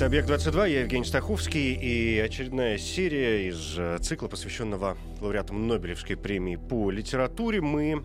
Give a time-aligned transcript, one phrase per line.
[0.00, 6.56] Это «Объект-22», я Евгений Стаховский, и очередная серия из э, цикла, посвященного лауреатам Нобелевской премии
[6.56, 7.60] по литературе.
[7.60, 8.02] Мы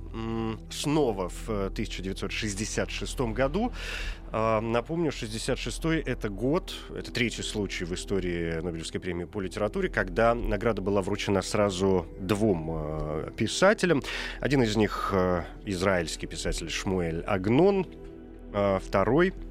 [0.70, 3.72] снова в 1966 году.
[4.34, 10.36] А, напомню, 66-й— это год, это третий случай в истории Нобелевской премии по литературе, когда
[10.36, 14.04] награда была вручена сразу двум э, писателям.
[14.42, 17.88] Один из них э,— израильский писатель Шмуэль Агнон,
[18.52, 19.34] а второй—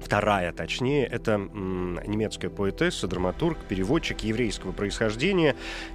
[0.00, 5.54] Вторая, точнее, это немецкая поэтесса, драматург, переводчик еврейского происхождения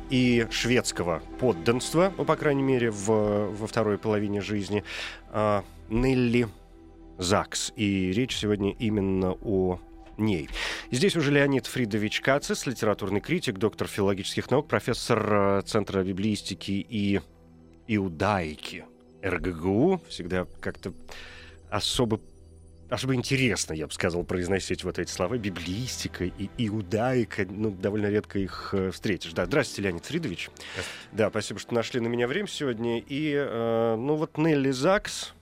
[0.09, 4.83] и шведского подданства, ну, по крайней мере, в, во второй половине жизни,
[5.31, 6.47] э, Нелли
[7.17, 7.73] Закс.
[7.75, 9.79] И речь сегодня именно о
[10.17, 10.49] ней.
[10.91, 17.21] И здесь уже Леонид Фридович Кацис, литературный критик, доктор филологических наук, профессор Центра библиистики и
[17.87, 18.85] иудаики
[19.23, 20.01] РГГУ.
[20.07, 20.93] Всегда как-то
[21.69, 22.19] особо
[22.89, 25.37] особо интересно, я бы сказал, произносить вот эти слова.
[25.37, 27.45] Библиистика и иудаика.
[27.49, 29.33] Ну, довольно редко их э, встретишь.
[29.33, 30.49] Да, здравствуйте, Леонид Фридович.
[31.11, 32.99] Да, спасибо, что нашли на меня время сегодня.
[32.99, 35.33] И, э, ну, вот Нелли Закс,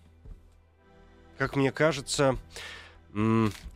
[1.38, 2.38] как мне кажется,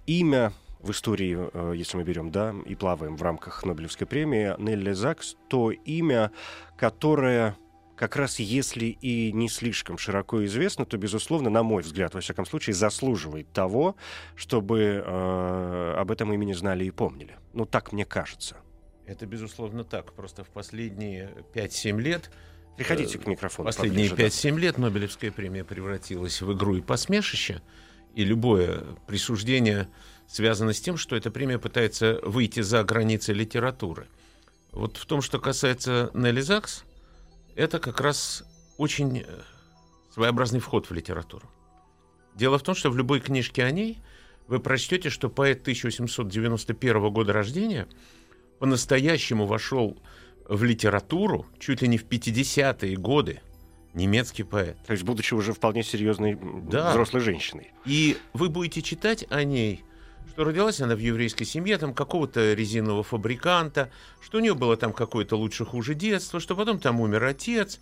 [0.05, 4.93] имя в истории, э, если мы берем, да, и плаваем в рамках Нобелевской премии, Нелли
[4.93, 6.31] Закс, то имя,
[6.77, 7.57] которое
[7.97, 12.45] как раз если и не слишком широко известно, то, безусловно, на мой взгляд, во всяком
[12.45, 13.95] случае, заслуживает того,
[14.35, 17.35] чтобы э, об этом имени знали и помнили.
[17.53, 18.57] Ну, так мне кажется.
[19.07, 20.13] Это, безусловно, так.
[20.13, 22.29] Просто в последние 5-7 лет...
[22.77, 23.65] Приходите э, к микрофону.
[23.65, 27.63] Последние 5-7 лет Нобелевская премия превратилась в игру и посмешище,
[28.13, 29.87] и любое присуждение
[30.27, 34.07] связано с тем, что эта премия пытается выйти за границы литературы.
[34.71, 36.83] Вот в том, что касается Нелли Закс,
[37.57, 38.45] это как раз
[38.77, 39.25] очень э,
[40.13, 41.49] своеобразный вход в литературу.
[42.35, 43.99] Дело в том, что в любой книжке о ней
[44.47, 47.87] вы прочтете, что поэт 1891 года рождения
[48.59, 49.97] по-настоящему вошел
[50.47, 53.41] в литературу чуть ли не в 50-е годы.
[53.93, 54.77] Немецкий поэт.
[54.85, 56.37] То есть, будучи уже вполне серьезной
[56.69, 56.91] да.
[56.91, 57.71] взрослой женщиной.
[57.85, 59.83] И вы будете читать о ней
[60.29, 63.89] что родилась она в еврейской семье, там какого-то резинового фабриканта,
[64.21, 67.79] что у нее было там какое-то лучше-хуже детство, что потом там умер отец.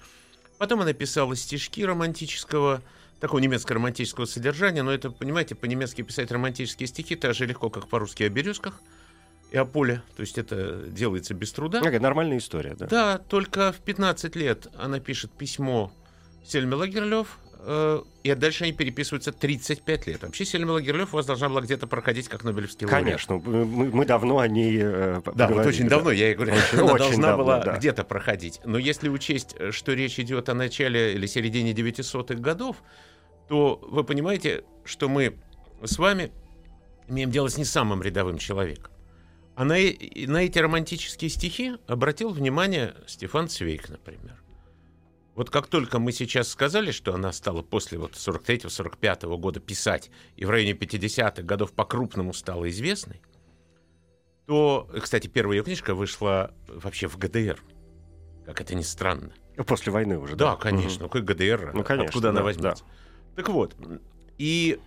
[0.57, 2.81] Потом она писала стишки романтического,
[3.19, 8.23] такого немецко-романтического содержания, но это, понимаете, по-немецки писать романтические стихи так же легко, как по-русски
[8.23, 8.79] о березках
[9.51, 10.01] и о поле.
[10.15, 11.81] То есть это делается без труда.
[11.83, 12.87] Ага, нормальная история, да.
[12.87, 15.91] Да, только в 15 лет она пишет письмо
[16.45, 20.21] Сельме Лагерлёв, Э, и дальше они переписываются 35 лет.
[20.21, 23.03] Вообще Сельма Лагерлёв у вас должна была где-то проходить как Нобелевский лауреат.
[23.03, 25.95] Конечно, мы, мы давно о ней э, Да, вот очень да.
[25.95, 27.77] давно, я и говорю, очень, она очень должна давно, была да.
[27.77, 28.61] где-то проходить.
[28.65, 32.77] Но если учесть, что речь идет о начале или середине 900-х годов,
[33.47, 35.35] то вы понимаете, что мы
[35.83, 36.31] с вами
[37.07, 38.91] имеем дело с не самым рядовым человеком.
[39.55, 44.44] А на, на эти романтические стихи обратил внимание Стефан Цвейк, например.
[45.35, 50.45] Вот как только мы сейчас сказали, что она стала после вот 43-45 года писать, и
[50.45, 53.21] в районе 50-х годов по-крупному стала известной,
[54.45, 57.61] то, кстати, первая ее книжка вышла вообще в ГДР.
[58.45, 59.33] Как это ни странно.
[59.67, 60.51] После войны уже, да?
[60.51, 61.05] Да, конечно.
[61.05, 61.11] Угу.
[61.11, 61.71] Какой ГДР?
[61.73, 62.07] Ну, конечно.
[62.07, 62.83] Откуда да, она возьмется?
[62.85, 63.35] Да.
[63.35, 63.75] Так вот,
[64.37, 64.79] и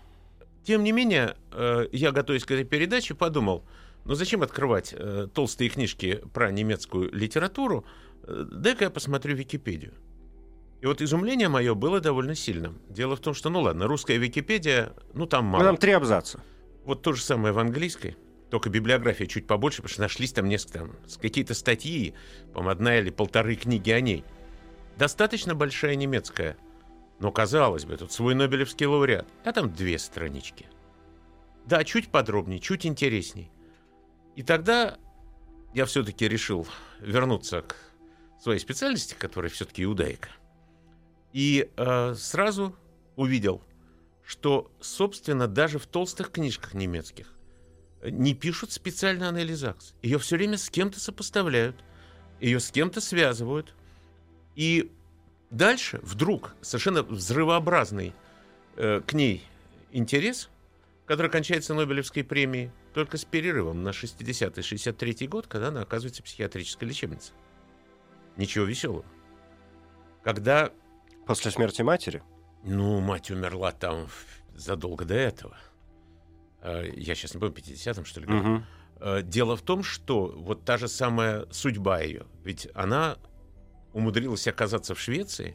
[0.65, 3.65] тем не менее, э, я, готовясь к этой передаче, подумал,
[4.05, 7.85] ну зачем открывать э, толстые книжки про немецкую литературу?
[8.23, 9.93] Э, дай-ка я посмотрю Википедию.
[10.81, 12.81] И вот изумление мое было довольно сильным.
[12.89, 15.62] Дело в том, что, ну ладно, русская Википедия, ну там мало.
[15.62, 16.41] Ну, там три абзаца.
[16.85, 18.17] Вот то же самое в английской,
[18.50, 22.14] только библиография чуть побольше, потому что нашлись там несколько, там, какие-то статьи,
[22.53, 24.25] по-моему, одна или полторы книги о ней.
[24.97, 26.56] Достаточно большая немецкая.
[27.19, 29.26] Но, казалось бы, тут свой Нобелевский лауреат.
[29.44, 30.67] А там две странички.
[31.67, 33.50] Да, чуть подробнее, чуть интересней.
[34.37, 34.97] И тогда
[35.75, 36.67] я все-таки решил
[37.00, 37.76] вернуться к
[38.41, 40.31] своей специальности, которая все-таки иудаика.
[41.33, 42.75] И э, сразу
[43.17, 43.63] увидел,
[44.25, 47.33] что, собственно, даже в толстых книжках немецких
[48.03, 49.95] не пишут специально Аннели Закс.
[50.03, 51.77] Ее все время с кем-то сопоставляют,
[52.41, 53.75] ее с кем-то связывают.
[54.55, 54.93] И
[55.51, 58.15] дальше вдруг совершенно взрывообразный
[58.77, 59.45] э, к ней
[59.91, 60.49] интерес,
[61.07, 66.89] который кончается Нобелевской премией– только с перерывом на 60-63 год, когда она оказывается в психиатрической
[66.89, 67.33] лечебнице.
[68.37, 69.05] Ничего веселого.
[70.25, 70.73] Когда...
[71.29, 72.23] После смерти матери?
[72.65, 74.09] Ну, мать умерла там
[74.55, 75.59] задолго до этого.
[76.63, 78.65] А, я сейчас не помню, 50-м, что ли, году.
[79.01, 79.23] Угу.
[79.25, 83.19] Дело в том, что вот та же самая судьба ее, ведь она
[83.93, 85.55] умудрилась оказаться в Швеции,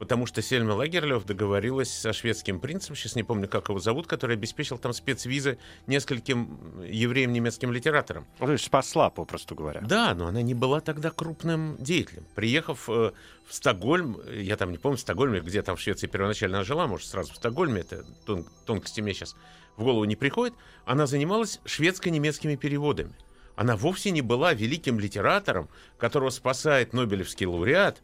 [0.00, 4.34] потому что Сельма Лагерлёв договорилась со шведским принцем, сейчас не помню, как его зовут, который
[4.34, 8.26] обеспечил там спецвизы нескольким евреям немецким литераторам.
[8.40, 9.82] Ну, то есть спасла, попросту говоря.
[9.82, 12.24] Да, но она не была тогда крупным деятелем.
[12.34, 13.12] Приехав э,
[13.46, 16.86] в Стокгольм, я там не помню, в Стокгольме, где там в Швеции первоначально она жила,
[16.86, 19.36] может, сразу в Стокгольме, это тон, тонкости мне сейчас
[19.76, 20.54] в голову не приходит,
[20.86, 23.12] она занималась шведско-немецкими переводами.
[23.54, 25.68] Она вовсе не была великим литератором,
[25.98, 28.00] которого спасает Нобелевский лауреат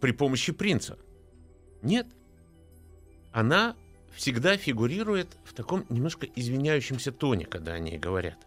[0.00, 0.96] при помощи принца.
[1.82, 2.06] Нет.
[3.32, 3.76] Она
[4.14, 8.38] всегда фигурирует в таком немножко извиняющемся тоне, когда о ней говорят.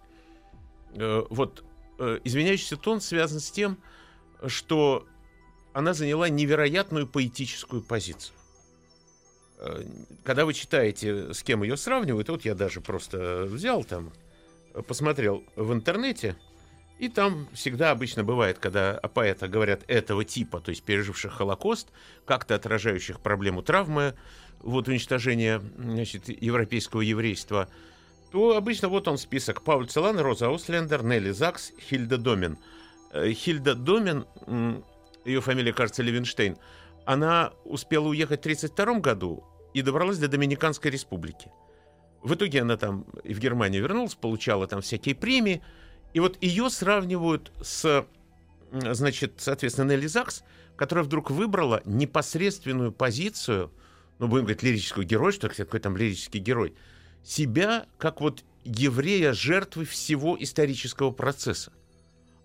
[0.94, 1.64] Э, вот
[2.00, 3.78] э, извиняющийся тон связан с тем,
[4.48, 5.06] что
[5.74, 8.36] она заняла невероятную поэтическую позицию.
[9.58, 9.84] Э,
[10.24, 14.14] когда вы читаете, с кем ее сравнивают, вот я даже просто взял там,
[14.88, 16.36] посмотрел в интернете,
[16.98, 21.90] и там всегда обычно бывает, когда о поэтах говорят этого типа, то есть переживших Холокост,
[22.26, 24.16] как-то отражающих проблему травмы,
[24.60, 27.68] вот уничтожения значит, европейского еврейства,
[28.32, 29.62] то обычно вот он список.
[29.62, 32.58] Пауль Целан, Роза Ауслендер, Нелли Закс, Хильда Домин.
[33.12, 34.26] Э, Хильда Домин,
[35.26, 36.58] ее фамилия, кажется, Левинштейн,
[37.06, 39.44] она успела уехать в 1932 году
[39.74, 41.52] и добралась до Доминиканской республики.
[42.24, 45.62] В итоге она там и в Германию вернулась, получала там всякие премии,
[46.16, 48.08] и вот ее сравнивают с,
[48.72, 50.44] значит, соответственно, Нелли Закс,
[50.78, 53.70] которая вдруг выбрала непосредственную позицию,
[54.20, 56.74] ну, будем говорить, лирического героя, что какой там лирический герой,
[57.22, 61.74] себя как вот еврея жертвы всего исторического процесса.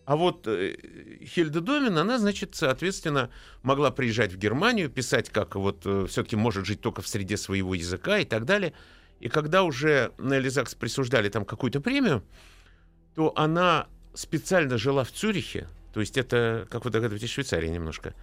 [0.05, 0.75] А вот э,
[1.23, 3.31] Хильда Домин, она, значит, соответственно,
[3.63, 7.75] могла приезжать в Германию, писать, как вот э, все-таки может жить только в среде своего
[7.75, 8.73] языка и так далее.
[9.21, 12.25] И когда уже Нелли Закс присуждали там какую-то премию,
[13.15, 18.15] то она специально жила в Цюрихе, то есть это, как вы догадываетесь, Швейцария немножко,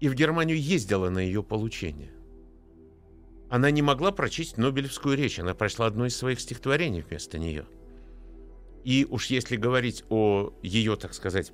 [0.00, 2.12] и в Германию ездила на ее получение.
[3.50, 7.66] Она не могла прочесть Нобелевскую речь, она прочла одно из своих стихотворений вместо нее.
[8.84, 11.52] И уж если говорить о ее, так сказать,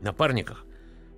[0.00, 0.64] напарниках,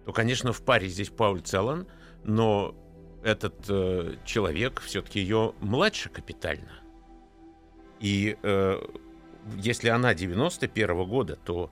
[0.05, 1.87] то, конечно, в паре здесь Пауль Целан,
[2.23, 2.75] но
[3.23, 6.73] этот э, человек все-таки ее младше капитально.
[8.01, 8.81] И э,
[9.57, 11.71] если она 91 -го года, то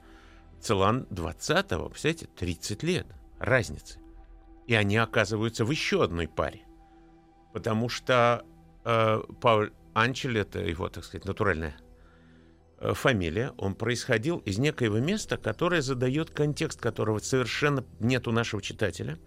[0.61, 3.07] Целан 20-го, представляете, 30 лет
[3.39, 3.99] разницы.
[4.65, 6.61] И они оказываются в еще одной паре.
[7.51, 8.45] Потому что
[8.85, 11.75] э, Пауль Анчель, это его, так сказать, натуральная
[12.77, 18.61] э, фамилия, он происходил из некоего места, которое задает контекст, которого совершенно нет у нашего
[18.61, 19.19] читателя.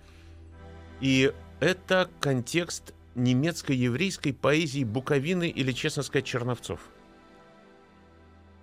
[1.00, 6.80] И это контекст немецко-еврейской поэзии Буковины или, честно сказать, Черновцов–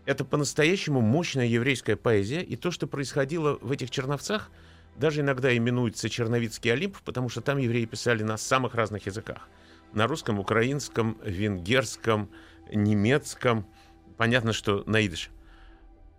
[0.05, 4.50] это по-настоящему мощная еврейская поэзия, и то, что происходило в этих черновцах,
[4.95, 9.47] даже иногда именуется Черновицкий Олимп, потому что там евреи писали на самых разных языках.
[9.94, 12.29] На русском, украинском, венгерском,
[12.71, 13.65] немецком,
[14.17, 15.29] понятно, что на идыше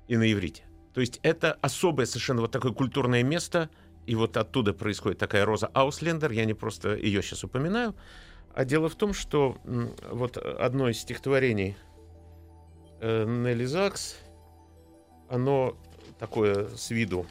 [0.08, 0.64] и на иврите.
[0.92, 3.68] То есть это особое совершенно вот такое культурное место,
[4.06, 7.94] и вот оттуда происходит такая Роза Ауслендер, я не просто ее сейчас упоминаю,
[8.54, 11.76] а дело в том, что вот одно из стихотворений
[13.04, 14.16] Нелли Закс,
[15.28, 15.76] оно
[16.18, 17.26] такое с виду,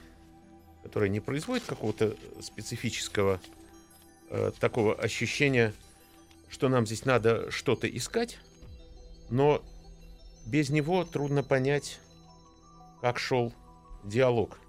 [0.83, 3.39] которое не производит какого-то специфического
[4.29, 5.73] э, такого ощущения,
[6.49, 8.37] что нам здесь надо что-то искать,
[9.29, 9.63] но
[10.45, 11.99] без него трудно понять,
[13.01, 13.53] как шел
[14.03, 14.59] диалог.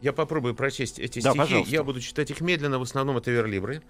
[0.00, 1.38] Я попробую прочесть эти да, стихи.
[1.38, 1.72] Пожалуйста.
[1.72, 3.82] Я буду читать их медленно, в основном это верлибры.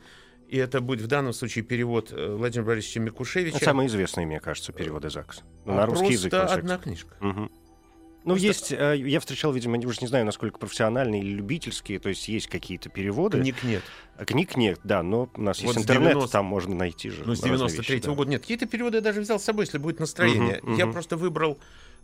[0.49, 3.57] И это будет в данном случае перевод э, Владимира Борисовича Микушевича.
[3.57, 5.43] Это самый известный, мне кажется, перевод из ЗАГС.
[5.65, 6.31] Ну, а на русский язык.
[6.31, 7.15] Просто одна книжка.
[7.21, 7.51] Угу.
[8.27, 8.47] Ну, Просто...
[8.47, 12.49] есть, э, я встречал, видимо, уже не знаю, насколько профессиональные или любительские, то есть есть
[12.49, 13.41] какие-то переводы.
[13.41, 13.83] Книг нет.
[14.17, 16.33] А книг нет, да, но у нас вот есть интернет, 90...
[16.33, 17.23] там можно найти же.
[17.25, 18.13] Ну, с 93-го да.
[18.17, 18.41] года нет.
[18.41, 20.59] Какие-то переводы я даже взял с собой, если будет настроение.
[20.65, 21.59] Угу, я просто выбрал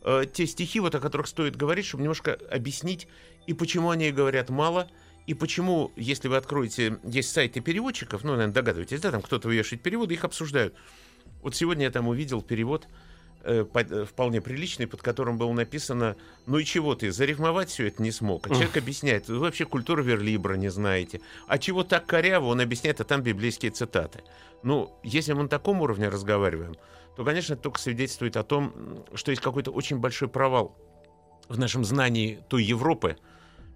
[0.05, 3.09] э, те стихи, вот о которых стоит говорить, чтобы немножко объяснить,
[3.49, 4.89] и почему они говорят мало,
[5.27, 9.83] и почему, если вы откроете, есть сайты переводчиков, ну, наверное, догадываетесь, да, там кто-то вывешивает
[9.83, 10.75] переводы, их обсуждают.
[11.43, 12.89] Вот сегодня я там увидел перевод
[13.45, 18.03] э, э, вполне приличный, под которым было написано, ну и чего ты, зарифмовать все это
[18.03, 18.47] не смог.
[18.47, 21.21] А человек объясняет, вы вообще культуру верлибра не знаете.
[21.47, 24.23] А чего так коряво, он объясняет, а там библейские цитаты.
[24.63, 26.77] Ну, если мы на таком уровне разговариваем,
[27.17, 30.77] то, конечно, это только свидетельствует о том, что есть какой-то очень большой провал
[31.49, 33.17] в нашем знании той Европы,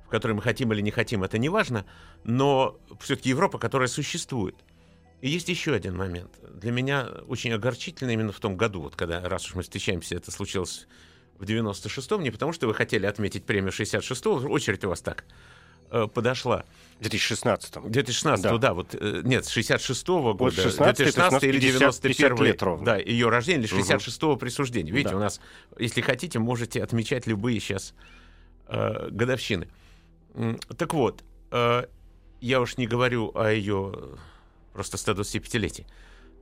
[0.06, 1.84] в которой мы хотим или не хотим, это не важно,
[2.24, 4.54] но все-таки Европа, которая существует.
[5.20, 6.30] И есть еще один момент.
[6.54, 10.30] Для меня очень огорчительно именно в том году, вот когда, раз уж мы встречаемся, это
[10.30, 10.86] случилось
[11.38, 15.24] в 96-м, не потому что вы хотели отметить премию 66-го, очередь у вас так
[15.90, 16.64] э, подошла.
[16.98, 18.58] В 2016 В 2016 да.
[18.58, 20.54] да, вот, э, нет, с 66-го года.
[20.54, 22.84] Вот 16 2016 или 91 лет ровно.
[22.84, 24.38] Да, ее рождение, или 66-го угу.
[24.38, 24.92] присуждения.
[24.92, 25.16] Видите, да.
[25.16, 25.40] у нас,
[25.78, 27.94] если хотите, можете отмечать любые сейчас
[28.68, 29.68] э, годовщины.
[30.76, 31.84] Так вот, э,
[32.40, 34.18] я уж не говорю о ее
[34.72, 35.86] просто 125-летии.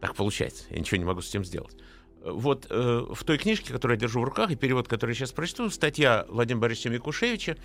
[0.00, 1.76] Так получается, я ничего не могу с этим сделать.
[2.24, 5.32] Вот э, в той книжке, которую я держу в руках, и перевод, который я сейчас
[5.32, 7.56] прочту, статья Владимира Борисовича Микушевича,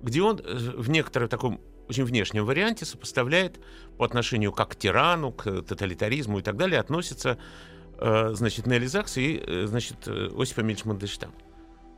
[0.00, 3.58] где он э, в некотором таком очень внешнем варианте сопоставляет
[3.98, 7.38] по отношению как к тирану, к тоталитаризму и так далее, относится,
[7.98, 11.32] э, значит, Нелли Закс и, э, значит, Осип Эмильевич Мандельштам.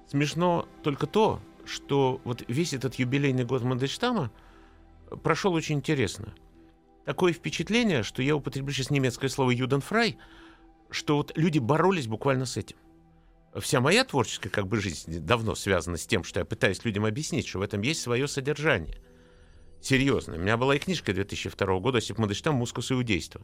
[0.08, 4.30] Смешно только то, что вот весь этот юбилейный год Мандельштама
[5.22, 6.34] прошел очень интересно.
[7.04, 10.18] Такое впечатление, что я употреблю сейчас немецкое слово «юденфрай»,
[10.90, 12.76] что вот люди боролись буквально с этим.
[13.60, 17.46] Вся моя творческая как бы жизнь давно связана с тем, что я пытаюсь людям объяснить,
[17.46, 19.00] что в этом есть свое содержание.
[19.80, 20.34] Серьезно.
[20.34, 22.56] У меня была и книжка 2002 года «Осип Мандельштам.
[22.56, 23.40] Мускус иудейства».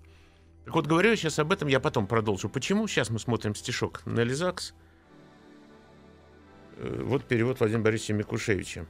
[0.64, 2.48] Так вот, говорю я сейчас об этом, я потом продолжу.
[2.48, 2.86] Почему?
[2.86, 4.74] Сейчас мы смотрим стишок Нелли Закс.
[6.76, 8.86] Э, вот перевод Владимира Борисовича Микушевича.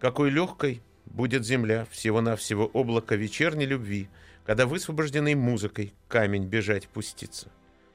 [0.00, 4.08] «Какой легкой будет земля, всего-навсего облако вечерней любви,
[4.44, 7.48] когда высвобожденный музыкой камень бежать пустится.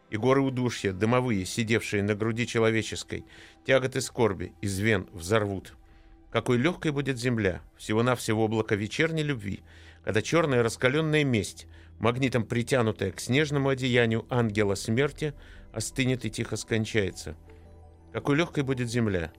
[0.10, 3.26] И горы удушья, дымовые, сидевшие на груди человеческой,
[3.66, 5.74] тяготы скорби из вен взорвут.
[6.32, 9.62] Какой легкой будет земля, всего-навсего облако вечерней любви,
[10.04, 11.68] когда черная раскаленная месть,
[12.00, 15.34] магнитом притянутая к снежному одеянию ангела смерти,
[15.74, 17.36] остынет и тихо скончается.
[18.12, 19.32] Какой легкой будет земля,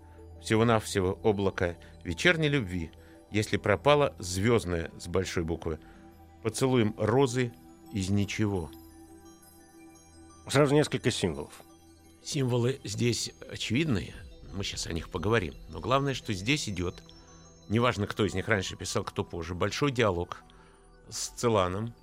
[0.43, 2.91] всего-навсего облако вечерней любви,
[3.31, 5.79] если пропала звездная с большой буквы.
[6.43, 7.53] Поцелуем розы
[7.93, 8.71] из ничего.
[10.49, 11.53] Сразу несколько символов.
[12.23, 14.15] Символы здесь очевидные,
[14.53, 15.55] мы сейчас о них поговорим.
[15.69, 17.03] Но главное, что здесь идет,
[17.69, 20.43] неважно, кто из них раньше писал, кто позже, большой диалог
[21.09, 21.95] с Целаном,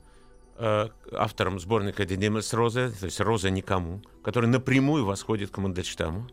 [0.57, 6.27] э, автором сборника «Дедемес Роза», то есть «Роза никому», который напрямую восходит к Мандельштаму,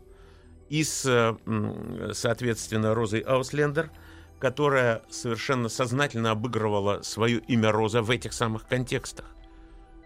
[0.69, 1.37] и с,
[2.13, 3.91] соответственно, Розой Ауслендер–
[4.39, 9.25] которая совершенно сознательно обыгрывала свое имя Роза в этих самых контекстах.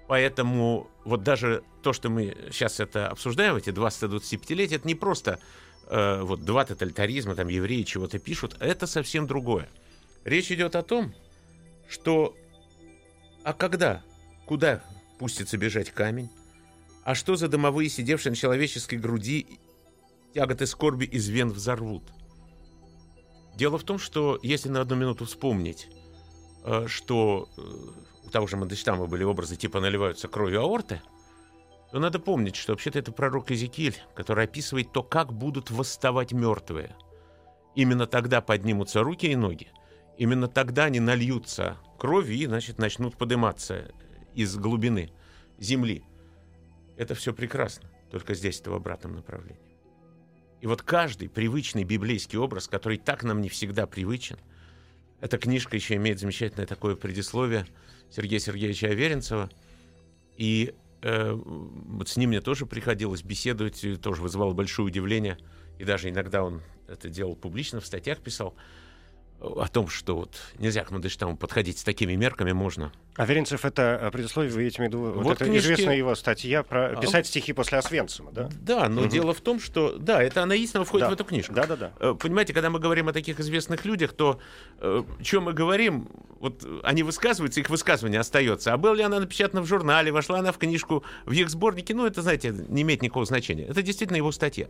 [0.07, 5.39] Поэтому вот даже то, что мы сейчас это обсуждаем, эти 20-25-летия, это не просто
[5.87, 9.69] э, вот два тоталитаризма, там евреи чего-то пишут, это совсем другое.
[10.23, 11.13] Речь идет о том,
[11.87, 12.35] что
[13.43, 14.03] а когда,
[14.45, 14.83] куда
[15.19, 16.29] пустится бежать камень,
[17.03, 19.59] а что за домовые, сидевшие на человеческой груди,
[20.33, 22.03] тяготы скорби из вен взорвут–
[23.59, 25.89] Дело в том, что если на одну минуту вспомнить,
[26.63, 27.61] э, что э,
[28.25, 31.01] у того же Мандельштама были образы типа наливаются кровью аорты,
[31.91, 36.95] то надо помнить, что вообще-то это пророк Иезекииль, который описывает то, как будут восставать мертвые.
[37.75, 39.67] Именно тогда поднимутся руки и ноги.
[40.17, 43.91] Именно тогда они нальются кровью и, значит, начнут подниматься
[44.35, 45.11] из глубины
[45.57, 46.05] земли.
[46.95, 49.68] Это все прекрасно, только здесь это в обратном направлении.
[50.61, 54.37] И вот каждый привычный библейский образ, который так нам не всегда привычен,
[55.21, 57.65] эта книжка еще имеет замечательное такое предисловие
[58.09, 59.49] Сергея Сергеевича Аверинцева.
[60.37, 65.37] И э, вот с ним мне тоже приходилось беседовать, тоже вызывало большое удивление.
[65.77, 68.55] И даже иногда он это делал публично, в статьях писал
[69.41, 72.91] о том, что вот нельзя к Мандельштаму подходить с такими мерками, можно.
[73.15, 75.65] А Веренцев это э, предусловие, вы имеете в виду, вот, вот это книжки...
[75.65, 78.49] известная его статья про а, писать стихи после Освенцима, да?
[78.61, 79.09] Да, но угу.
[79.09, 81.11] дело в том, что, да, это она истинно входит да.
[81.11, 81.53] в эту книжку.
[81.53, 81.93] Да, да, да.
[81.99, 84.39] Э, понимаете, когда мы говорим о таких известных людях, то
[84.79, 88.73] э, что мы говорим, вот они высказываются, их высказывание остается.
[88.73, 92.05] А была ли она напечатана в журнале, вошла она в книжку, в их сборнике, ну,
[92.05, 93.65] это, знаете, не имеет никакого значения.
[93.65, 94.67] Это действительно его статья.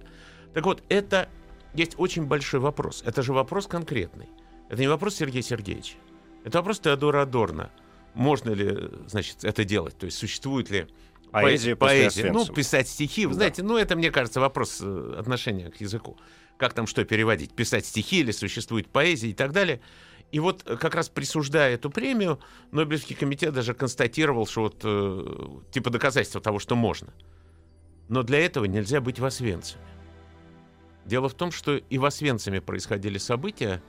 [0.53, 1.27] Так вот, это
[1.73, 3.03] есть очень большой вопрос.
[3.05, 4.29] Это же вопрос конкретный.
[4.69, 5.95] Это не вопрос Сергея Сергеевича.
[6.43, 7.71] Это вопрос Теодора Адорна.
[8.13, 9.97] Можно ли, значит, это делать?
[9.97, 10.87] То есть существует ли
[11.31, 13.25] поэзия, поэзия ну, писать стихи.
[13.25, 13.37] Вы да.
[13.37, 16.17] знаете, ну, это, мне кажется, вопрос э, отношения к языку.
[16.57, 17.53] Как там что переводить?
[17.53, 19.81] Писать стихи или существует поэзия и так далее.
[20.31, 22.39] И вот э, как раз присуждая эту премию,
[22.71, 27.13] Нобелевский комитет даже констатировал, что вот э, типа доказательство того, что можно.
[28.07, 29.83] Но для этого нельзя быть в Освенциме.
[31.05, 33.81] Дело в том, что и в Освенциме происходили события,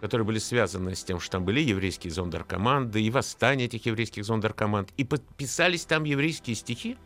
[0.00, 4.90] которые были связаны с тем, что там были еврейские зондеркоманды, и восстание этих еврейских зондеркоманд,
[4.96, 6.96] и подписались там еврейские стихи.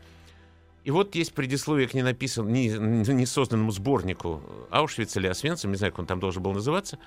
[0.85, 5.93] И вот есть предисловие к ненаписан, не, не созданному сборнику Аушвиц или Освенцим, не знаю,
[5.93, 6.99] как он там должен был называться,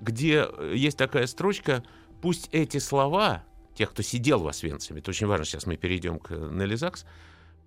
[0.00, 1.82] где есть такая строчка
[2.20, 6.30] «Пусть эти слова, тех, кто сидел в Освенциме, это очень важно, сейчас мы перейдем к
[6.30, 7.06] Нелли Закс,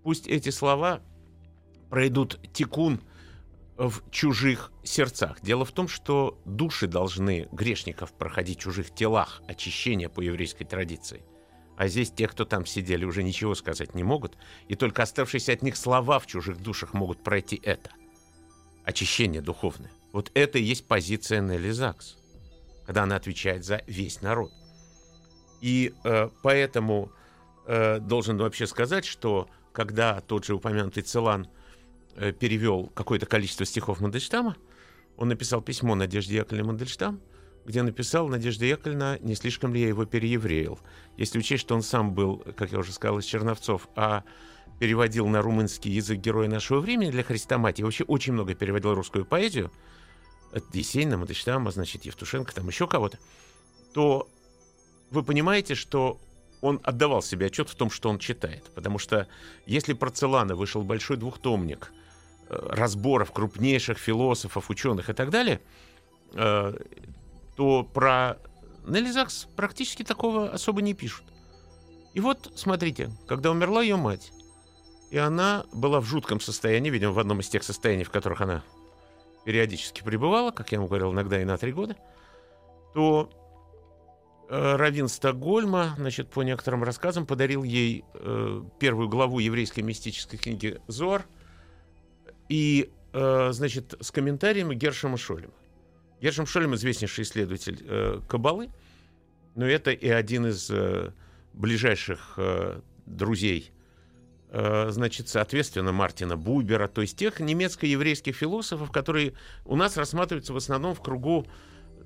[0.04, 1.02] пусть эти слова
[1.90, 3.02] пройдут тикун
[3.78, 5.42] в чужих сердцах.
[5.42, 11.24] Дело в том, что души должны грешников проходить в чужих телах, очищение по еврейской традиции.
[11.78, 14.36] А здесь те, кто там сидели, уже ничего сказать не могут,
[14.68, 17.92] и только оставшиеся от них слова в чужих душах могут пройти это.
[18.84, 19.92] Очищение духовное.
[20.12, 22.18] Вот это и есть позиция Нелли Закс,
[22.86, 24.52] когда она отвечает за весь народ.
[25.62, 27.12] И э, поэтому
[27.68, 31.48] э, должен вообще сказать, что когда тот же упомянутый Целан
[32.40, 34.56] перевел какое-то количество стихов Мандельштама.
[35.18, 37.22] Он написал письмо Надежде Яковлевне Мандельштам,
[37.66, 40.80] где написал Надежда Яковлевна, не слишком ли я его переевреил.
[41.18, 44.24] Если учесть, что он сам был, как я уже сказал, из Черновцов, а
[44.80, 49.72] переводил на румынский язык героя нашего времени для хрестоматии, вообще очень много переводил русскую поэзию,
[50.54, 53.20] от Есенина, Мандельштама, значит, Евтушенко, там еще кого-то,
[53.94, 54.30] то
[55.12, 56.20] вы понимаете, что
[56.62, 58.64] он отдавал себе отчет в том, что он читает.
[58.74, 59.28] Потому что
[59.66, 61.92] если про Целана вышел большой двухтомник–
[62.50, 65.62] разборов крупнейших философов, ученых и так далее,
[66.34, 66.74] э,
[67.56, 68.38] то про
[68.86, 71.26] Нелли Закс практически такого особо не пишут.
[72.14, 74.32] И вот, смотрите, когда умерла ее мать,
[75.12, 78.64] и она была в жутком состоянии, видимо, в одном из тех состояний, в которых она
[79.46, 81.96] периодически пребывала, как я вам говорил, иногда и на три года,
[82.94, 83.30] то
[84.50, 90.82] э, Равин Стокгольма, значит, по некоторым рассказам, подарил ей э, первую главу еврейской мистической книги
[90.88, 91.26] «Зор»,
[92.50, 95.54] и, э, значит, с комментариями Гершема Шолема.
[96.22, 98.70] Гершем Шолем известнейший исследователь э, Кабалы,
[99.56, 101.12] но это и один из э,
[101.54, 103.72] ближайших э, друзей,
[104.50, 109.34] э, значит, соответственно, Мартина Бубера, то есть тех немецко-еврейских философов, которые
[109.66, 111.48] у нас рассматриваются в основном в кругу,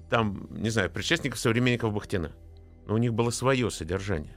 [0.09, 2.31] там, не знаю, предшественников, современников Бахтина.
[2.85, 4.35] Но у них было свое содержание.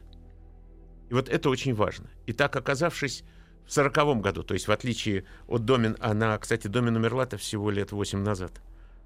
[1.10, 2.10] И вот это очень важно.
[2.26, 3.24] И так, оказавшись
[3.66, 4.42] в сороковом году.
[4.42, 8.60] То есть, в отличие от Домин, она, кстати, Домин умерла-то всего лет 8 назад.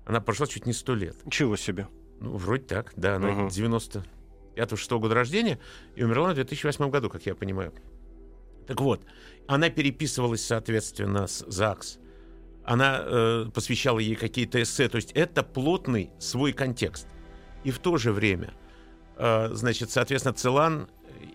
[0.05, 1.17] Она прошла чуть не 100 лет.
[1.31, 1.89] Чего себе?
[2.21, 3.17] Ну, вроде так, да.
[3.17, 3.47] Она угу.
[3.49, 5.59] 95-6 года рождения
[5.95, 7.73] и умерла в 2008 году, как я понимаю.
[8.67, 9.03] Так вот,
[9.47, 11.99] она переписывалась, соответственно, с ЗАГС.
[12.65, 14.89] Она э, посвящала ей какие-то эссе.
[14.89, 17.07] То есть это плотный свой контекст.
[17.65, 18.53] И в то же время,
[19.17, 20.89] э, значит, соответственно, Целан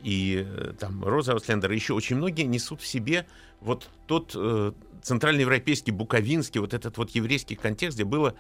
[0.04, 3.26] и э, там Роза Ауслендер, еще очень многие несут в себе
[3.62, 8.36] вот тот э, центральноевропейский, буковинский, вот этот вот еврейский контекст, где было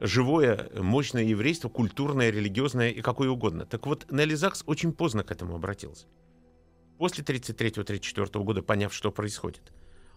[0.00, 3.66] живое, мощное еврейство, культурное, религиозное и какое угодно.
[3.66, 6.06] Так вот, Нелли Закс очень поздно к этому обратился.
[6.98, 9.72] После 1933-1934 года, поняв, что происходит,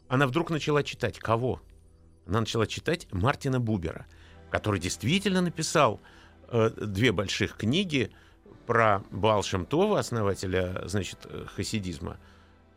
[0.08, 1.19] она вдруг начала читать.
[1.19, 1.62] Кого?
[2.25, 4.06] Она начала читать Мартина Бубера,
[4.49, 5.99] который действительно написал
[6.49, 8.12] э, две больших книги–
[8.67, 11.25] про Балшемтова, основателя, значит,
[11.56, 12.17] хасидизма,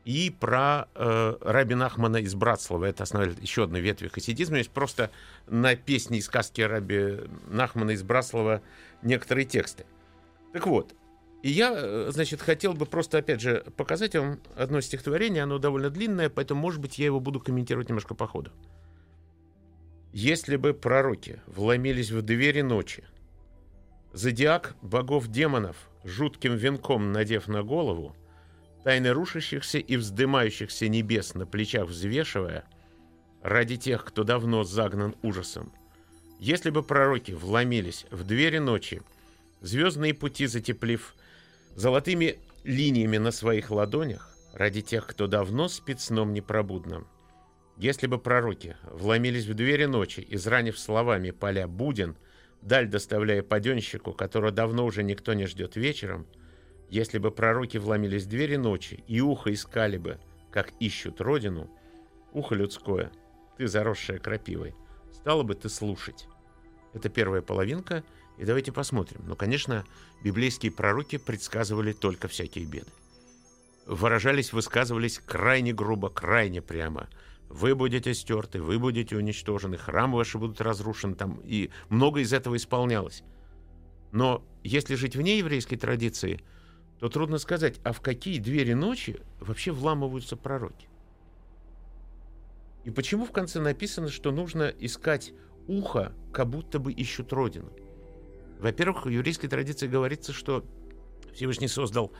[0.04, 4.58] и про э, Раби Нахмана из Братслава, это основатель еще одной ветви хасидизма.
[4.58, 5.10] Есть просто
[5.46, 8.62] на песни и сказки Раби Нахмана из Братслава
[9.02, 9.84] некоторые тексты.
[10.54, 10.94] Так вот,
[11.42, 15.90] и я, э, значит, хотел бы просто, опять же, показать вам одно стихотворение, оно довольно
[15.90, 18.52] длинное, поэтому, может быть, я его буду комментировать немножко по ходу.
[20.12, 23.04] «Если бы пророки вломились в двери ночи,
[24.12, 28.16] Зодиак богов-демонов, жутким венком надев на голову,
[28.82, 32.64] тайны рушащихся и вздымающихся небес на плечах взвешивая,
[33.42, 35.72] ради тех, кто давно загнан ужасом.
[36.40, 39.02] Если бы пророки вломились в двери ночи,
[39.60, 41.14] звездные пути затеплив,
[41.76, 47.06] золотыми линиями на своих ладонях, ради тех, кто давно спит сном непробудным,
[47.76, 52.16] если бы пророки вломились в двери ночи, изранив словами поля «Буден»,
[52.62, 56.26] даль доставляя паденщику, которого давно уже никто не ждет вечером,
[56.88, 60.18] если бы пророки вломились в двери ночи и ухо искали бы,
[60.50, 61.70] как ищут родину,
[62.32, 63.12] ухо людское,
[63.56, 64.74] ты заросшая крапивой,
[65.12, 66.26] стало бы ты слушать.
[66.92, 68.02] Это первая половинка,
[68.38, 69.22] и давайте посмотрим.
[69.26, 69.84] Ну, конечно,
[70.24, 72.90] библейские пророки предсказывали только всякие беды.
[73.86, 77.08] Выражались, высказывались крайне грубо, крайне прямо–
[77.50, 82.56] вы будете стерты, вы будете уничтожены, храмы ваши будут разрушены, там, и много из этого
[82.56, 83.24] исполнялось.
[84.12, 86.40] Но если жить вне еврейской традиции,
[87.00, 90.88] то трудно сказать, а в какие двери ночи вообще вламываются пророки?
[92.84, 95.32] И почему в конце написано, что нужно искать
[95.66, 97.70] ухо, как будто бы ищут родину?
[98.60, 100.64] Во-первых, в еврейской традиции говорится, что
[101.34, 102.12] Всевышний создал,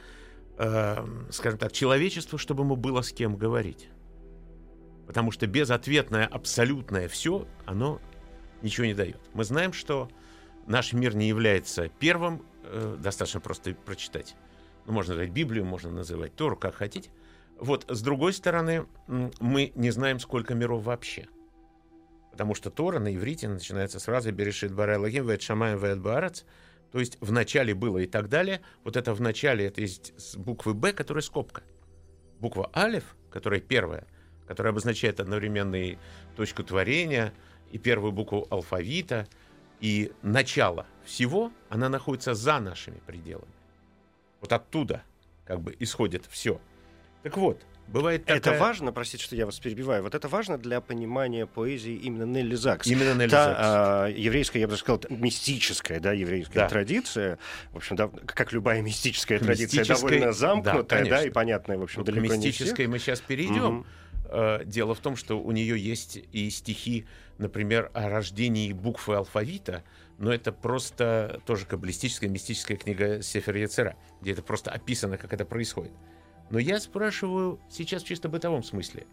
[0.59, 3.89] э, скажем так, человечество, чтобы ему было с кем говорить.
[5.11, 8.01] Потому что безответное, абсолютное все, оно
[8.63, 9.19] ничего не дает.
[9.35, 10.09] Мы знаем, что
[10.69, 14.37] наш мир не является первым, э, достаточно просто прочитать.
[14.87, 17.11] Ну, можно называть Библию, можно называть Тору, как хотите.
[17.59, 21.27] Вот, с другой стороны, мы не знаем, сколько миров вообще.
[22.31, 26.45] Потому что Тора на иврите начинается сразу «Берешит барай лагим вэт шамаем вэт баарац»,
[26.93, 28.61] то есть в начале было и так далее.
[28.85, 31.65] Вот это в начале, это есть с буквы «Б», которая скобка.
[32.39, 34.07] Буква «Алев», которая первая,
[34.51, 35.97] которая обозначает одновременно и
[36.35, 37.33] точку творения,
[37.71, 39.29] и первую букву алфавита,
[39.81, 43.53] и начало всего, она находится за нашими пределами.
[44.41, 45.05] Вот оттуда
[45.45, 46.61] как бы исходит все.
[47.23, 48.39] Так вот, бывает такая...
[48.39, 52.57] Это важно, простите, что я вас перебиваю, вот это важно для понимания поэзии именно Нелли
[52.57, 52.89] Закс.
[52.89, 53.59] Именно Нелли Та, Закс.
[53.63, 56.69] а, еврейская, я бы даже сказал, мистическая, да, еврейская Да.
[56.69, 57.39] традиция,
[57.71, 61.27] в общем, да, как любая мистическая традиция, Мистической- довольно да, замкнутая, да, конечно.
[61.29, 63.75] и понятная, в общем, Вот к далеко не мистической мы сейчас перейдем.
[63.77, 63.87] Мгм.
[64.31, 67.07] Э, Дело в том, что у нее есть и стихи,
[67.39, 69.85] например, о рождении буквы алфавита,
[70.19, 75.45] но это просто тоже каббалистическая, мистическая книга Сефер Яцера, где это просто описано, как это
[75.45, 75.93] происходит.
[76.51, 79.07] Но я спрашиваю сейчас в чисто бытовом смысле,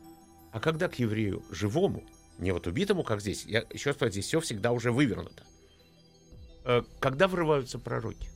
[0.51, 2.03] а когда к еврею живому,
[2.38, 5.43] не вот убитому, как здесь, я еще раз здесь все всегда уже вывернуто,
[6.67, 8.30] Э, когда врываются пророки?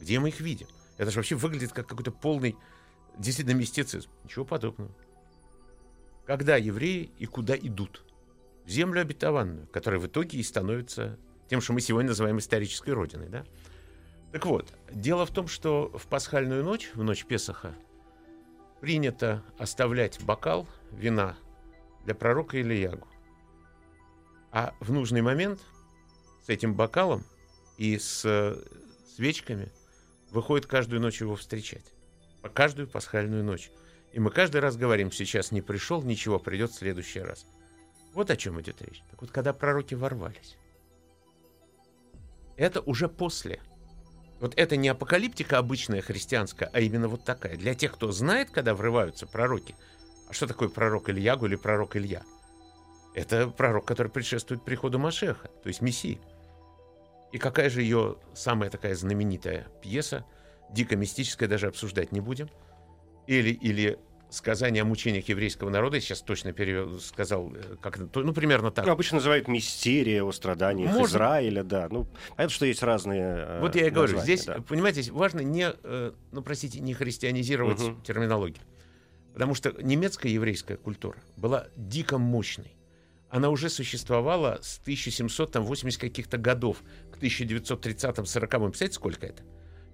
[0.00, 0.68] Где мы их видим?
[0.96, 2.56] Это же вообще выглядит как какой-то полный,
[3.18, 4.08] действительно, мистицизм.
[4.24, 4.90] Ничего подобного.
[6.26, 8.02] Когда евреи и куда идут?
[8.64, 13.28] В землю обетованную, которая в итоге и становится тем, что мы сегодня называем исторической родиной.
[13.28, 13.44] Да?
[14.32, 17.74] Так вот, дело в том, что в пасхальную ночь, в ночь Песаха,
[18.80, 21.36] принято оставлять бокал вина
[22.04, 23.06] для пророка Ильягу.
[24.50, 25.60] А в нужный момент
[26.44, 27.24] с этим бокалом
[27.76, 28.56] и с э,
[29.14, 29.70] свечками
[30.30, 31.92] выходит каждую ночь его встречать.
[32.54, 33.70] Каждую пасхальную ночь.
[34.14, 37.46] И мы каждый раз говорим, сейчас не пришел, ничего, придет в следующий раз.
[38.12, 39.02] Вот о чем идет речь.
[39.10, 40.56] Так вот, когда пророки ворвались,
[42.56, 43.60] это уже после.
[44.38, 47.56] Вот это не апокалиптика обычная христианская, а именно вот такая.
[47.56, 49.74] Для тех, кто знает, когда врываются пророки.
[50.28, 52.22] А что такое пророк Ильягу или пророк Илья?
[53.16, 56.20] Это пророк, который предшествует приходу Машеха, то есть Мессии.
[57.32, 60.24] И какая же ее самая такая знаменитая пьеса,
[60.70, 62.48] дико мистическая, даже обсуждать не будем.
[63.26, 63.98] Или, или
[64.34, 68.84] сказание о мучениях еврейского народа, я сейчас точно перевел, сказал, э, как, ну, примерно так.
[68.84, 71.06] Ну, обычно называют мистерия о страданиях Можно.
[71.16, 71.88] Израиля, да.
[71.90, 72.06] Ну,
[72.36, 74.60] понятно, что есть разные э, Вот я и говорю, здесь, да.
[74.60, 78.02] понимаете, здесь важно не, э, ну, простите, не христианизировать Мгм.
[78.02, 78.62] терминологию.
[79.32, 82.76] Потому что немецкая еврейская культура была дико мощной.
[83.30, 86.82] Она уже существовала с 1780 каких-то годов
[87.12, 88.70] к 1930-40-м.
[88.70, 89.42] Представляете, сколько это?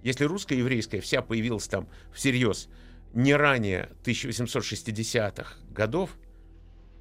[0.03, 2.69] Если русская еврейская вся появилась там всерьез
[3.13, 6.11] не ранее 1860-х годов,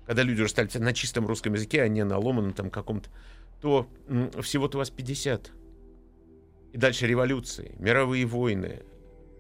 [0.07, 3.11] когда люди уже стали на чистом русском языке, а не на ломаном там каком-то,
[3.61, 3.89] то
[4.41, 5.53] всего-то у вас 50.
[6.73, 8.83] И дальше революции, мировые войны.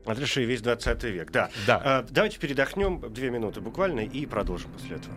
[0.04, 1.50] Отреши весь 20 век, да.
[1.66, 1.80] Да.
[1.84, 5.14] А, давайте передохнем две минуты буквально и продолжим после этого.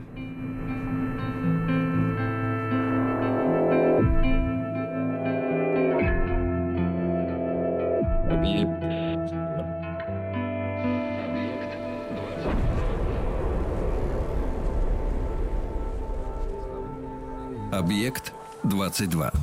[17.83, 18.31] Объект
[18.63, 19.33] 22.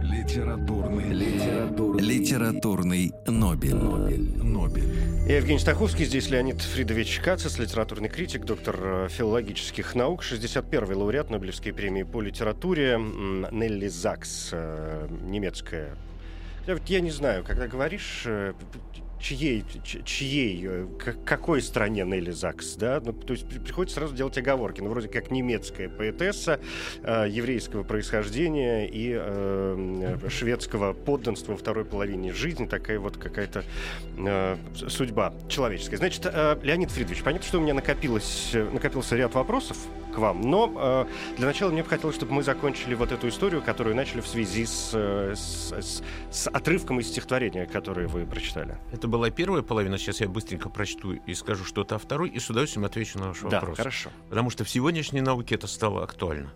[0.00, 3.74] Литературный, литературный, литературный Нобель.
[3.74, 4.42] Нобель.
[4.42, 4.88] Нобель.
[5.28, 11.28] Я Евгений Стаховский, здесь Леонид Фридович Кацис, литературный критик, доктор э, филологических наук, 61-й лауреат
[11.28, 15.94] Нобелевской премии по литературе, Нелли Закс, э, немецкая.
[16.68, 18.52] Я, вот я не знаю, когда говоришь, э,
[19.18, 19.64] чьей,
[20.04, 20.86] чьей, э,
[21.24, 25.08] какой стране Нелли Закс, да, ну, то есть при- приходится сразу делать оговорки, ну, вроде
[25.08, 26.60] как немецкая поэтесса
[27.02, 33.64] э, еврейского происхождения и э, шведского подданства во второй половине жизни, такая вот какая-то
[34.18, 34.56] э,
[34.88, 35.96] судьба человеческая.
[35.96, 39.78] Значит, э, Леонид Фридович, понятно, что у меня накопилось, э, накопился ряд вопросов
[40.14, 43.62] к вам, но э, для начала мне бы хотелось, чтобы мы закончили вот эту историю,
[43.62, 48.76] которую начали в связи с, с, с- с отрывком из стихотворения, которое вы прочитали.
[48.92, 52.50] Это была первая половина, сейчас я быстренько прочту и скажу что-то о второй, и с
[52.50, 53.78] удовольствием отвечу на ваш Да, вопрос.
[53.78, 54.10] хорошо.
[54.28, 56.52] Потому что в сегодняшней науке это стало актуально.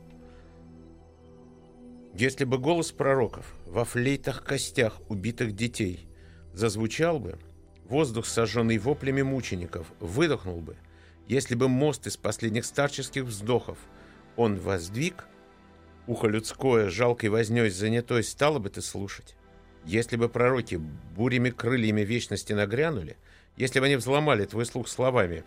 [2.15, 6.09] Если бы голос пророков во флейтах костях убитых детей
[6.53, 7.38] зазвучал бы,
[7.85, 10.77] воздух, сожженный воплями мучеников, выдохнул бы,
[11.29, 13.79] Если бы мост из последних старческих вздохов
[14.37, 15.27] он воздвиг,
[16.09, 19.37] ухо людское жалкой вознёй занятой стало бы ты слушать.
[19.85, 20.77] Если бы пророки
[21.16, 23.16] бурями крыльями вечности нагрянули,
[23.57, 25.45] если бы они взломали твой слух словами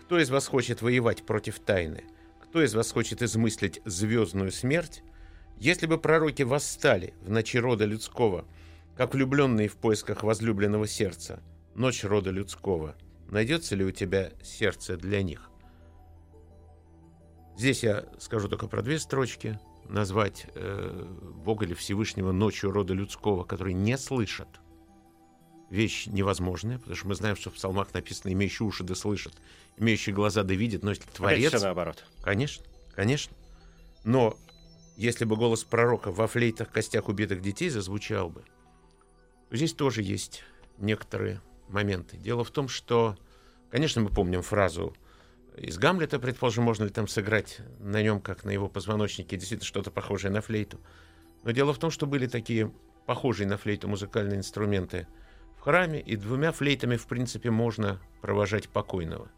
[0.00, 2.04] «Кто из вас хочет воевать против тайны?
[2.42, 5.02] Кто из вас хочет измыслить звездную смерть?»
[5.58, 8.46] Если бы пророки восстали в ночи рода людского,
[8.96, 11.42] как влюбленные в поисках возлюбленного сердца,
[11.74, 12.94] ночь рода людского,
[13.28, 15.50] найдется ли у тебя сердце для них?
[17.56, 19.58] Здесь я скажу только про две строчки.
[19.88, 21.06] Назвать э,
[21.44, 24.48] Бога или Всевышнего ночью рода людского, который не слышат.
[25.70, 29.34] Вещь невозможная, потому что мы знаем, что в псалмах написано «имеющие уши да слышат,
[29.76, 31.48] имеющие глаза да видят», но если Творец...
[31.48, 32.04] Опять все наоборот.
[32.22, 33.36] Конечно, конечно.
[34.04, 34.36] Но
[34.96, 38.42] если бы голос пророка во флейтах костях убитых детей зазвучал бы,
[39.50, 40.42] здесь тоже есть
[40.78, 42.16] некоторые моменты.
[42.16, 43.16] Дело в том, что,
[43.70, 44.94] конечно, мы помним фразу
[45.60, 49.90] из Гамлета, предположим, можно ли там сыграть на нем, как на его позвоночнике, действительно что-то
[49.90, 50.78] похожее на флейту.
[51.44, 52.72] Но дело в том, что были такие
[53.06, 55.06] похожие на флейту музыкальные инструменты
[55.56, 59.30] в храме, и двумя флейтами, в принципе, можно провожать покойного.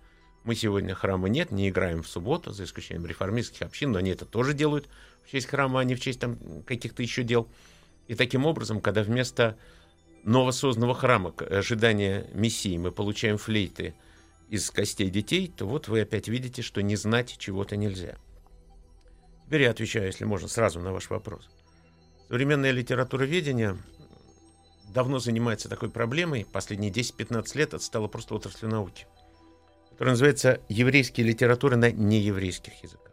[0.45, 4.25] Мы сегодня храма нет, не играем в субботу, за исключением реформистских общин, но они это
[4.25, 4.89] тоже делают
[5.25, 7.47] в честь храма, а не в честь там каких-то еще дел.
[8.09, 9.57] И таким образом, когда вместо
[10.25, 13.95] новосозданного храма, ожидания Мессии, мы получаем флейты
[14.51, 18.17] из костей детей, то вот вы опять видите, что не знать чего-то нельзя.
[19.47, 21.49] Теперь я отвечаю, если можно, сразу на ваш вопрос.
[22.29, 23.79] Современное литературоведение
[24.93, 29.07] давно занимается такой проблемой, последние 10-15 лет это стало просто отраслью науки–
[30.01, 33.13] который называется «Еврейские литературы на нееврейских языках».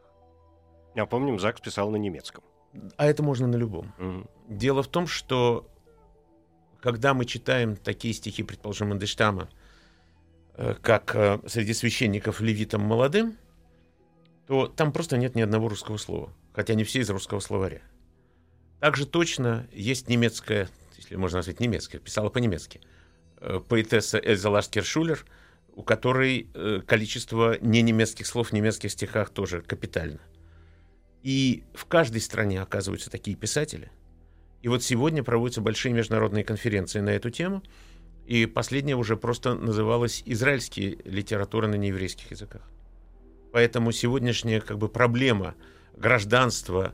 [0.96, 2.46] Я помню, Закс писал на немецком.
[2.96, 3.94] А это можно на любом.
[3.98, 4.30] Мгм.
[4.48, 5.68] Дело в том, что
[6.80, 9.50] когда мы читаем такие стихи, предположим, Мандельштама,
[10.82, 13.38] как э, «Среди священников левитам молодым»,
[14.48, 17.82] то там просто нет ни одного русского слова, хотя не все из русского словаря.
[18.80, 22.82] Также точно есть немецкая, если можно назвать немецкая, писала по-немецки,
[23.40, 25.20] э, поэтесса Эльза Лашкер-Шулер–
[25.78, 30.20] у которой э, количество ненемецких слов в немецких стихах тоже капитально.
[31.22, 33.92] И в каждой стране оказываются такие писатели.
[34.64, 37.62] И вот сегодня проводятся большие международные конференции на эту тему.
[38.28, 42.62] И последняя уже просто называлась «Израильские литературы на нееврейских языках».
[43.54, 45.56] Поэтому сегодняшняя как бы проблема
[45.96, 46.94] гражданства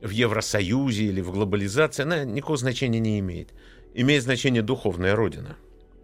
[0.00, 3.54] в Евросоюзе или в глобализации, она никакого значения не имеет.
[3.94, 5.56] Имеет значение духовная родина.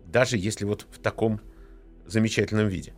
[0.07, 1.41] Даже если вот в таком
[2.07, 2.95] замечательном виде.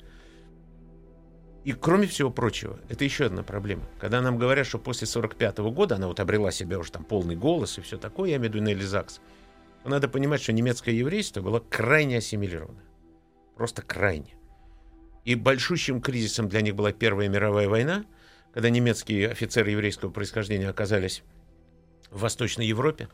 [1.65, 3.85] И кроме всего прочего, это еще одна проблема.
[3.99, 7.79] Когда нам говорят, что после 45 года она вот обрела себе уже там полный голос
[7.79, 9.21] и все такое, я имею в виду Нелли Закс,
[9.85, 12.83] надо понимать, что немецкое еврейство было крайне ассимилировано.
[13.57, 14.35] Просто крайне.
[15.25, 18.05] И большущим кризисом для них была Первая мировая война,
[18.53, 21.23] когда немецкие офицеры еврейского происхождения оказались
[22.11, 23.09] в Восточной Европе.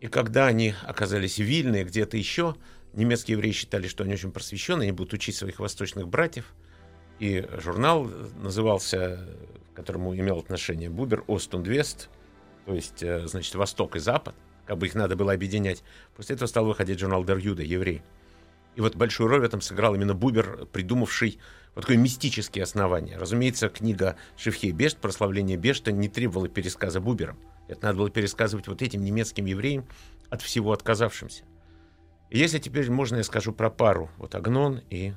[0.00, 2.56] И когда они оказались в Вильне, где-то еще,
[2.94, 6.54] немецкие евреи считали, что они очень просвещены, они будут учить своих восточных братьев.
[7.18, 8.10] И журнал
[8.42, 9.28] назывался,
[9.72, 12.08] к которому имел отношение Бубер, «Ост und Вест»,
[12.64, 14.34] то есть, э, значит, Восток и Запад,
[14.70, 15.82] как бы их надо было объединять.
[16.14, 18.02] После этого стал выходить журнал «Дер Юда», «Еврей».
[18.76, 21.40] И вот большую роль в этом сыграл именно Бубер, придумавший
[21.74, 23.18] вот такое мистические основания.
[23.18, 27.36] Разумеется, книга Шевхей Бешт, прославление Бешта, не требовала пересказа Бубером.
[27.66, 29.88] Это надо было пересказывать вот этим немецким евреям,
[30.28, 31.42] от всего отказавшимся.
[32.30, 34.08] Если теперь можно, я скажу про пару.
[34.18, 35.14] Вот Агнон и,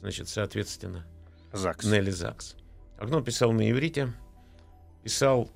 [0.00, 1.06] значит, соответственно,
[1.52, 1.84] Закс.
[1.84, 2.56] Нелли Закс.
[2.96, 4.14] Агнон писал на иврите,
[5.02, 5.50] писал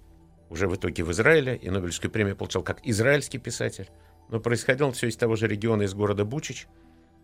[0.52, 3.88] уже в итоге в Израиле, и Нобелевскую премию получал как израильский писатель,
[4.28, 6.66] но происходило все из того же региона, из города Бучич,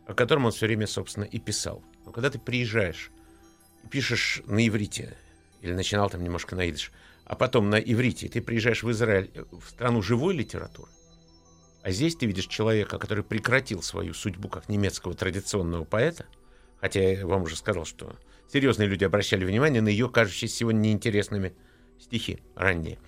[0.07, 1.85] о котором он все время, собственно, и писал.
[2.07, 3.11] Но когда ты приезжаешь
[3.85, 5.14] и пишешь на иврите,
[5.61, 6.91] или начинал там немножко на идыш,
[7.27, 10.91] а потом на иврите, ты приезжаешь в Израиль, в страну живой литературы,
[11.83, 16.25] а здесь ты видишь человека, который прекратил свою судьбу как немецкого традиционного поэта,
[16.81, 18.17] хотя я вам уже сказал, что
[18.51, 21.53] серьезные люди обращали внимание на ее кажущиеся сегодня неинтересными
[22.01, 22.99] стихи ранние.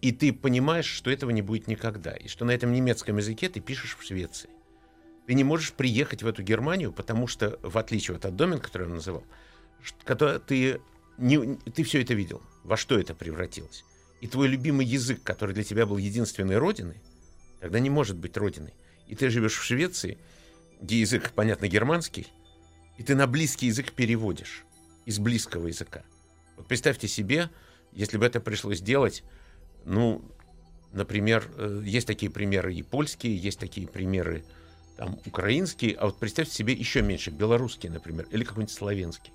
[0.00, 3.60] И ты понимаешь, что этого не будет никогда, и что на этом немецком языке ты
[3.60, 4.50] пишешь в Швеции.
[5.26, 8.94] Ты не можешь приехать в эту Германию, потому что, в отличие от Домен, который он
[8.94, 9.24] называл,
[9.80, 10.80] что ты,
[11.16, 13.84] не, ты все это видел, во что это превратилось.
[14.20, 17.00] И твой любимый язык, который для тебя был единственной родиной,
[17.60, 18.74] тогда не может быть родиной.
[19.06, 20.18] И ты живешь в Швеции,
[20.80, 22.26] где язык, понятно, германский,
[22.98, 24.64] и ты на близкий язык переводишь
[25.06, 26.02] из близкого языка.
[26.56, 27.48] Вот представьте себе,
[27.92, 29.22] если бы это пришлось делать,
[29.84, 30.22] ну,
[30.92, 34.44] например, э, есть такие примеры и польские, есть такие примеры
[34.96, 39.32] там украинский, а вот представьте себе еще меньше, белорусский, например, или какой-нибудь славянский.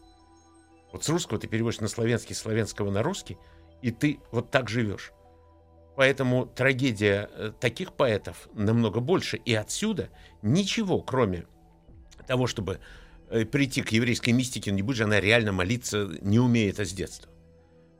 [0.91, 3.38] Вот с русского ты переводишь на славянский, с славянского на русский,
[3.81, 5.12] и ты вот так живешь.
[5.95, 9.38] Поэтому трагедия э, таких поэтов намного больше.
[9.38, 10.10] И отсюда
[10.43, 11.47] ничего, кроме
[12.27, 12.79] того, чтобы
[13.29, 16.93] э, прийти к еврейской мистике, не будет же она реально молиться, не умея это с
[16.93, 17.31] детства.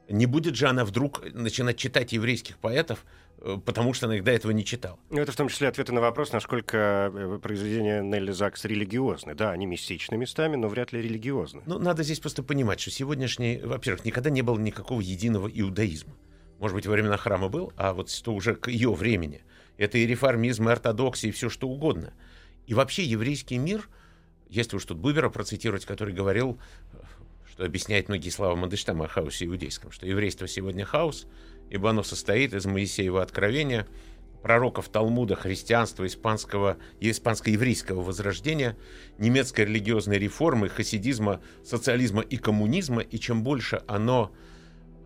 [0.09, 3.05] Не будет же она вдруг начинать читать еврейских поэтов,
[3.39, 4.97] э, потому что она их до этого не читала.
[5.09, 9.35] Ну, это в том числе ответы на вопрос, насколько произведения Нелли Закс религиозны.
[9.35, 11.61] Да, они мистичны местами, но вряд ли религиозны.
[11.65, 16.13] Ну, надо здесь просто понимать, что сегодняшний, во-первых, никогда не было никакого единого иудаизма
[16.59, 19.43] может быть, во времена храма был, а вот что уже к ее времени.
[19.77, 22.13] Это и реформизм, и ортодоксия, и все что угодно.
[22.65, 23.87] И вообще еврейский мир,
[24.49, 26.59] если уж тут Бубера процитировать, который говорил,
[27.57, 31.25] что объясняет многие слова Мандельштама о хаосе иудейском, что еврейство сегодня хаос,
[31.71, 33.87] ибо оно состоит из Моисеева откровения,
[34.43, 38.77] пророков Талмуда, христианства, испанского и испанско-еврейского возрождения,
[39.17, 44.31] немецкой религиозной реформы, хасидизма, социализма и коммунизма, и чем больше оно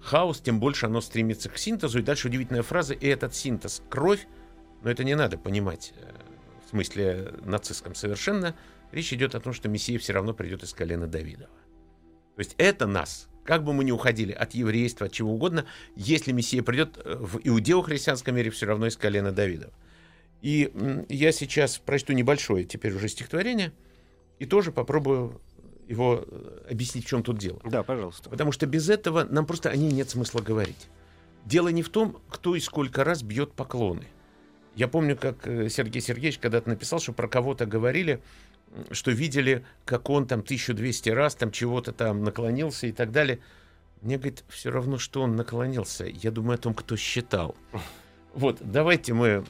[0.02, 2.00] хаос, тем больше оно стремится к синтезу.
[2.00, 4.28] И дальше удивительная фраза, и этот синтез— кровь,
[4.84, 6.12] но это не надо понимать э,
[6.66, 8.58] в смысле нацистском совершенно.
[8.92, 11.50] Речь идет о том, что Мессия все равно придет из колена Давидова.
[12.42, 16.32] То есть это нас, как бы мы ни уходили от еврейства, от чего угодно, если
[16.32, 19.72] Мессия придет э, в иудео-христианском мире, все равно из колена Давидова.
[20.42, 20.72] И
[21.08, 23.74] я сейчас прочту небольшое теперь уже стихотворение
[24.40, 25.40] и тоже попробую
[25.88, 27.62] его э, объяснить, в чем тут дело.
[27.64, 28.32] Да, пожалуйста.
[28.32, 30.88] Потому что без этого нам просто о ней нет смысла говорить.
[31.46, 34.08] Дело не в том, кто и сколько раз бьет поклоны.
[34.74, 38.24] Я помню, как э, Сергей Сергеевич когда-то написал, что про кого-то говорили,
[38.92, 43.40] что видели, как он там 1200 раз там чего-то там наклонился и так далее.
[44.02, 46.06] Мне, говорит, все равно, что он наклонился.
[46.06, 47.56] Я думаю о том, кто считал.
[48.34, 49.44] Вот, давайте мы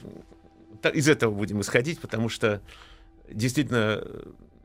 [0.92, 2.64] из этого будем исходить, потому что
[3.30, 4.04] действительно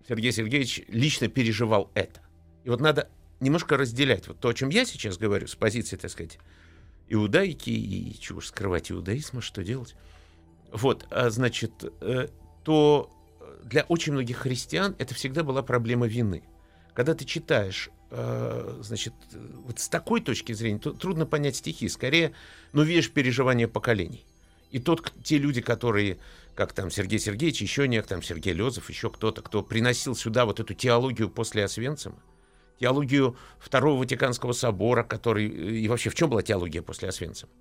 [0.08, 2.22] Сергей Сергеевич лично переживал это.
[2.64, 6.10] И вот надо немножко разделять вот то, о чем я сейчас говорю, с позиции, так
[6.10, 6.38] сказать,
[7.08, 9.94] иудаики и чего скрывать иудаизма, что делать.
[10.72, 12.28] Вот, а, значит, э,
[12.64, 13.10] то
[13.66, 16.42] для очень многих христиан это всегда была проблема вины.
[16.94, 21.88] Когда ты читаешь, э, значит, вот с такой точки зрения, то трудно понять стихи.
[21.88, 22.32] Скорее,
[22.72, 24.24] ну, видишь переживания поколений.
[24.70, 26.18] И тот, те люди, которые
[26.54, 30.58] как там Сергей Сергеевич, еще некто, там Сергей Лезов, еще кто-то, кто приносил сюда вот
[30.58, 32.16] эту теологию после Освенцима,
[32.80, 35.46] теологию Второго Ватиканского собора, который...
[35.48, 37.52] И вообще, в чем была теология после Освенцима?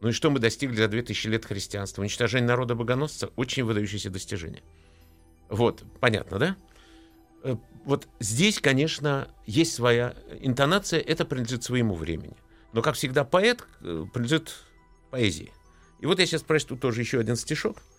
[0.00, 2.02] Ну и что мы достигли за 2000 лет христианства?
[2.02, 4.62] Уничтожение народа богоносца— очень выдающееся достижение.
[5.50, 6.56] Вот, понятно, да?
[7.42, 12.36] Э, вот здесь, конечно, есть своя интонация, это принадлежит своему времени.
[12.72, 14.64] Но, как всегда, поэт э, принадлежит
[15.10, 15.52] поэзии.
[15.98, 17.82] И вот я сейчас прочту тоже еще один стишок—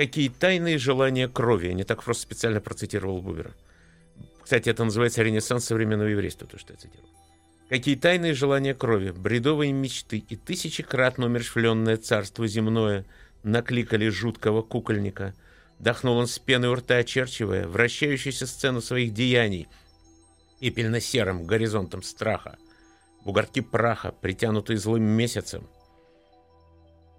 [0.00, 1.66] какие тайные желания крови.
[1.66, 3.52] Я не так просто специально процитировал Бубера.
[4.42, 7.10] Кстати, это называется ренессанс современного еврейства, то, что я цитировал.
[7.68, 13.04] Какие тайные желания крови, бредовые мечты и тысячекратно умершвленное царство земное
[13.42, 15.34] накликали жуткого кукольника.
[15.80, 19.66] Дохнул он с пены у рта, очерчивая вращающуюся сцену своих деяний
[20.60, 22.56] и пельно-серым горизонтом страха.
[23.24, 25.68] Бугорки праха, притянутые злым месяцем—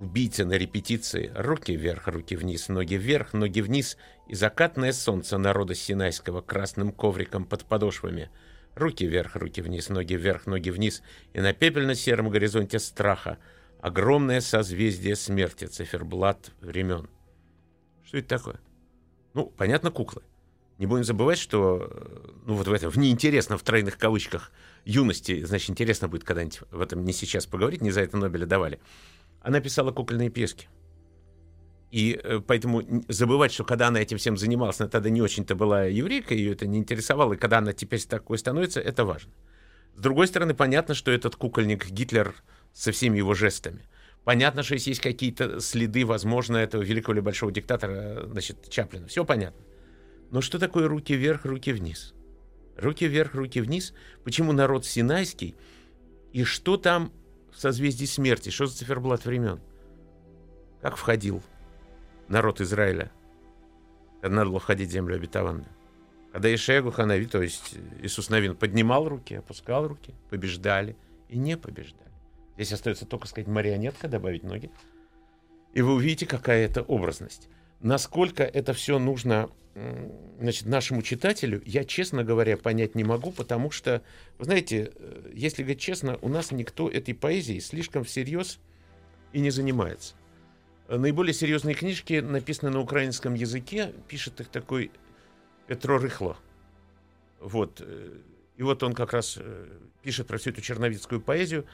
[0.01, 1.31] Убийца на репетиции.
[1.35, 3.97] Руки вверх, руки вниз, ноги вверх, ноги вниз.
[4.27, 8.31] И закатное солнце народа Синайского красным ковриком под подошвами.
[8.73, 11.03] Руки вверх, руки вниз, ноги вверх, ноги вниз.
[11.33, 13.37] И на пепельно-сером горизонте страха
[13.79, 17.07] огромное созвездие смерти, циферблат времен.
[18.11, 18.59] Что это такое?
[19.33, 20.21] Ну, понятно, куклы.
[20.79, 24.51] Не будем забывать, что, э, ну, вот в этом, в неинтересном, в тройных кавычках,
[24.83, 28.81] юности, значит, интересно будет когда-нибудь в этом не сейчас поговорить, не за это Нобеля давали.
[29.39, 30.67] Она писала кукольные пески.
[31.89, 35.83] И э, поэтому забывать, что когда она этим всем занималась, она тогда не очень-то была
[35.83, 39.31] еврейкой, ее это не интересовало, и когда она теперь такой становится, это важно.
[39.95, 42.35] С другой стороны, понятно, что этот кукольник Гитлер
[42.73, 43.87] со всеми его жестами.
[44.23, 49.07] Понятно, что если есть какие-то следы, возможно, этого великого или большого диктатора, значит, Чаплина.
[49.07, 49.61] Все понятно.
[50.29, 52.13] Но что такое руки вверх, руки вниз?
[52.77, 53.93] Руки вверх, руки вниз.
[54.23, 55.55] Почему народ синайский?
[56.33, 57.11] И что там
[57.51, 58.49] в созвездии смерти.
[58.49, 59.59] Что за циферблат времен?
[60.81, 61.43] Как входил
[62.27, 63.11] народ Израиля,
[64.21, 65.67] когда надо было входить в землю обетованную?
[66.31, 70.95] Когда Ишегу Ханави, то есть Иисус Навин, поднимал руки, опускал руки, побеждали
[71.27, 72.10] и не побеждали.
[72.61, 74.69] Здесь остается только сказать марионетка, добавить ноги.
[75.73, 77.49] И вы увидите, какая это образность.
[77.79, 79.49] Насколько это все нужно
[80.39, 84.03] значит, нашему читателю, я, честно говоря, понять не могу, потому что,
[84.37, 88.59] вы знаете, э, если говорить честно, у нас никто этой поэзией слишком всерьез
[89.33, 90.13] и не занимается.
[90.87, 94.91] Наиболее серьезные книжки написаны на украинском языке, пишет их такой
[95.65, 96.37] Петро Рыхло.
[97.39, 97.81] Вот.
[97.83, 98.17] э,
[98.57, 99.67] И вот он как раз э,
[100.03, 101.65] пишет про всю эту черновицкую поэзию,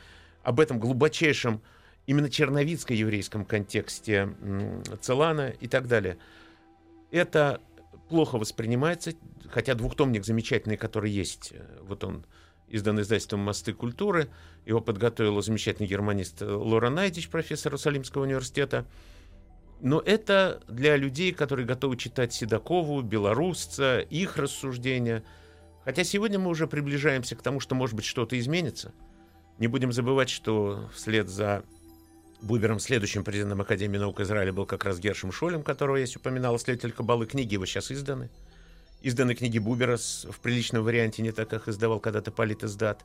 [0.48, 1.62] об этом глубочайшем,
[2.06, 4.34] именно черновицко-еврейском контексте
[5.02, 6.18] Целана и так далее.
[7.12, 7.60] Это
[8.08, 9.12] плохо воспринимается,
[9.50, 12.26] хотя двухтомник замечательный, который есть, э, вот он
[12.70, 14.30] издан издательством «Мосты культуры»,
[14.66, 18.86] его подготовил замечательный германист Лора Найдич, профессор Иерусалимского университета.
[19.82, 25.26] Но это для людей, которые готовы читать Седокову, Белорусца, их рассуждения.
[25.84, 28.93] Хотя сегодня мы уже приближаемся к тому, что, может быть, что-то изменится.
[29.60, 31.64] Не будем забывать, что вслед за
[32.41, 36.55] Бубером следующим президентом Академии наук Израиля был как раз Гершем Шолем, которого я здесь упоминал,
[36.58, 37.26] исследователь Кабалы.
[37.26, 38.30] Книги его сейчас изданы.
[39.01, 43.03] Изданы книги Бубера в приличном варианте, не так, как издавал когда-то Полит издат.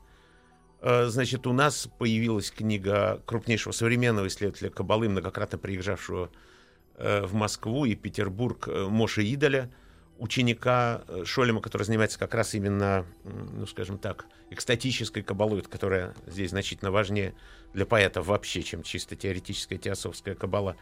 [0.83, 6.31] Э, Значит, у нас появилась книга крупнейшего современного исследователя Кабалы, многократно приезжавшего
[6.97, 9.71] э, в Москву и Петербург э, Моши Идаля,
[10.23, 16.51] ученика э, Шолема, который занимается как раз именно, ну, скажем так, экстатической кабалой, которая здесь
[16.51, 17.35] значительно важнее
[17.75, 20.77] для поэтов вообще, чем чисто теоретическая теософская кабала.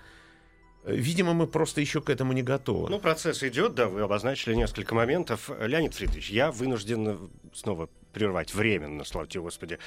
[0.85, 2.91] Э, Видимо, мы просто еще к этому не готовы.
[2.91, 5.51] Ну, процесс идет, да, вы обозначили несколько моментов.
[5.59, 7.17] Леонид Фридович, я вынужден э,
[7.55, 9.79] снова прервать временно, слава тебе, Господи,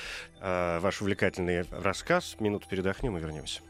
[0.41, 2.37] э, ваш увлекательный рассказ.
[2.39, 3.61] Минуту передохнем и вернемся.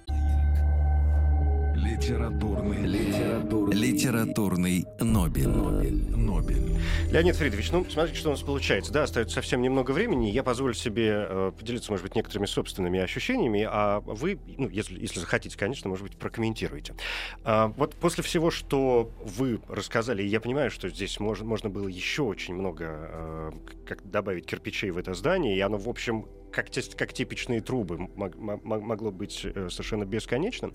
[1.84, 5.49] Литературный, литературный, литературный Нобель.
[5.49, 6.15] Нобель.
[6.15, 6.81] Нобель.
[7.11, 8.93] Леонид Фридович, ну, смотрите, что у нас получается.
[8.93, 10.29] Да, остается совсем немного времени.
[10.29, 15.19] Я позволю себе э, поделиться, может быть, некоторыми собственными ощущениями, а вы, ну, если, если
[15.19, 16.95] захотите, конечно, может быть, прокомментируете.
[17.43, 22.21] А, вот после всего, что вы рассказали, я понимаю, что здесь можно, можно было еще
[22.21, 23.51] очень много э,
[23.86, 28.36] как добавить кирпичей в это здание, и оно, в общем, как, как типичные трубы мог-
[28.36, 30.72] мог- могло быть э, совершенно бесконечным.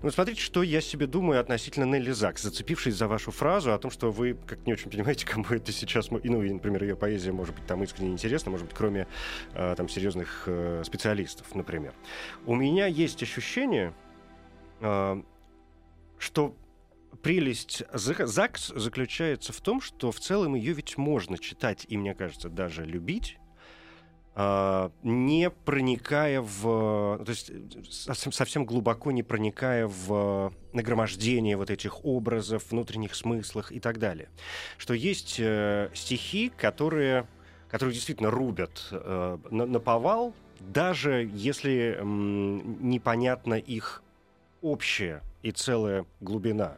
[0.00, 3.90] Вот смотрите, что я себе думаю относительно Нелли Зак, зацепившись за вашу фразу о том,
[3.90, 6.10] что вы как не очень понимаете, кому это сейчас...
[6.10, 9.06] Ну, например, ее поэзия может быть там искренне интересна, может быть, кроме
[9.54, 11.92] э, там серьезных э, специалистов, например.
[12.46, 13.92] У меня есть ощущение,
[16.18, 16.54] что
[17.22, 22.48] прелесть ЗАГС заключается в том, что в целом ее ведь можно читать и, мне кажется,
[22.48, 23.38] даже любить,
[25.02, 27.16] не проникая в...
[27.18, 33.72] ну, То есть э, совсем, глубоко не проникая в нагромождение вот этих образов, внутренних смыслах
[33.72, 34.28] и так далее.
[34.76, 37.26] Что есть э, стихи, которые,
[37.68, 44.04] которые действительно рубят э, на, на повал, даже если м, непонятна их
[44.62, 46.76] общая и целая глубина.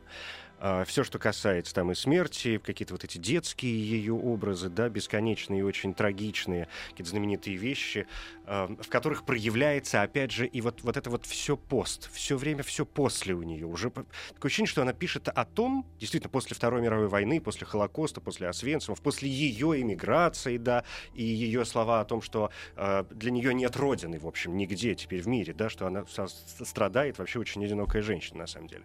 [0.84, 5.62] Все, что касается там и смерти, какие-то вот эти детские ее образы, да, бесконечные и
[5.62, 8.06] очень трагичные, какие-то знаменитые вещи,
[8.39, 12.64] а, в которых проявляется, опять же, и вот, вот это вот все пост, все время
[12.64, 13.64] все после у нее.
[13.64, 18.20] Уже такое ощущение, что она пишет о том, действительно, после Второй мировой войны, после Холокоста,
[18.20, 20.82] после Освенцимов, после ее эмиграции, да,
[21.14, 25.22] и ее слова о том, что э, для нее нет родины, в общем, нигде теперь
[25.22, 28.82] в мире, да, что она страдает, вообще очень одинокая женщина, на самом деле.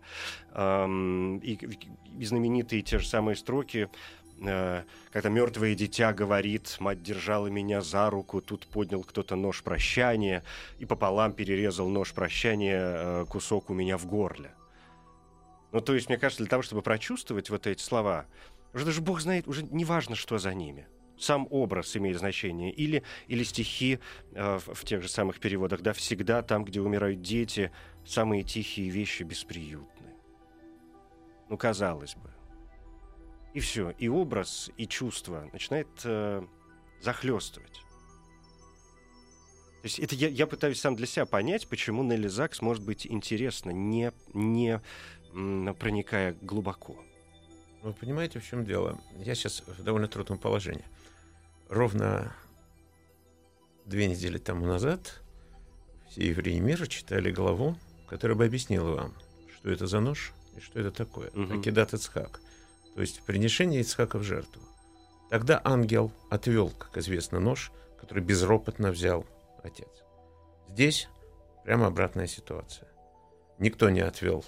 [0.52, 1.58] Ам, и,
[2.20, 3.90] и знаменитые те же самые строки,
[4.38, 10.44] когда мертвое дитя говорит, мать держала меня за руку, тут поднял кто-то нож прощания
[10.78, 14.52] и пополам перерезал нож прощания э, кусок у меня в горле.
[15.72, 18.26] Ну, то есть, мне кажется, для того, чтобы прочувствовать вот эти слова,
[18.74, 20.88] уже даже Бог знает, уже не важно, что за ними.
[21.18, 22.74] Сам образ имеет значение.
[22.74, 24.00] Или, или стихи
[24.34, 27.72] э, в, в тех же самых переводах, да, всегда там, где умирают дети,
[28.06, 30.14] самые тихие вещи бесприютны.
[31.48, 32.35] Ну, казалось бы.
[33.56, 36.46] И все, и образ, и чувство начинает э,
[37.00, 37.72] захлестывать.
[39.82, 43.08] То есть это я, я пытаюсь сам для себя понять, почему Нелли Закс может быть
[43.08, 44.82] интересно, не, не
[45.34, 46.98] м, проникая глубоко.
[47.82, 49.00] Вы понимаете, в чем дело?
[49.20, 50.84] Я сейчас в довольно трудном положении.
[51.70, 52.36] Ровно
[53.86, 55.22] две недели тому назад
[56.10, 57.78] все евреи мира читали главу,
[58.10, 59.14] которая бы объяснила вам,
[59.56, 61.32] что это за нож и что это такое.
[61.34, 61.60] Мгм.
[61.62, 62.42] Акидат Ицхак.
[62.96, 64.64] То есть приношение Ицхака в жертву.
[65.30, 69.26] Тогда ангел отвел, как известно, нож, который безропотно взял
[69.64, 69.90] отец.
[70.70, 71.10] Здесь
[71.64, 72.88] прямо обратная ситуация.
[73.60, 74.46] Никто не отвел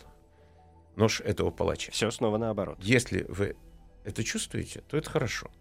[0.95, 1.91] нож этого палача.
[1.91, 2.77] Все снова наоборот.
[2.81, 3.55] Если вы
[4.03, 5.51] это чувствуете, то это хорошо.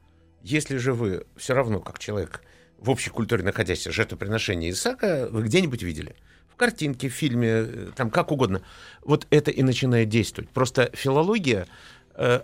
[0.42, 2.42] Если же вы все равно, как человек
[2.78, 6.14] в общей культуре находящийся, жертвоприношение Исаака, вы где-нибудь видели?
[6.48, 8.62] В картинке, в фильме, э, там как угодно.
[9.02, 10.50] Вот это и начинает действовать.
[10.50, 11.66] Просто филология,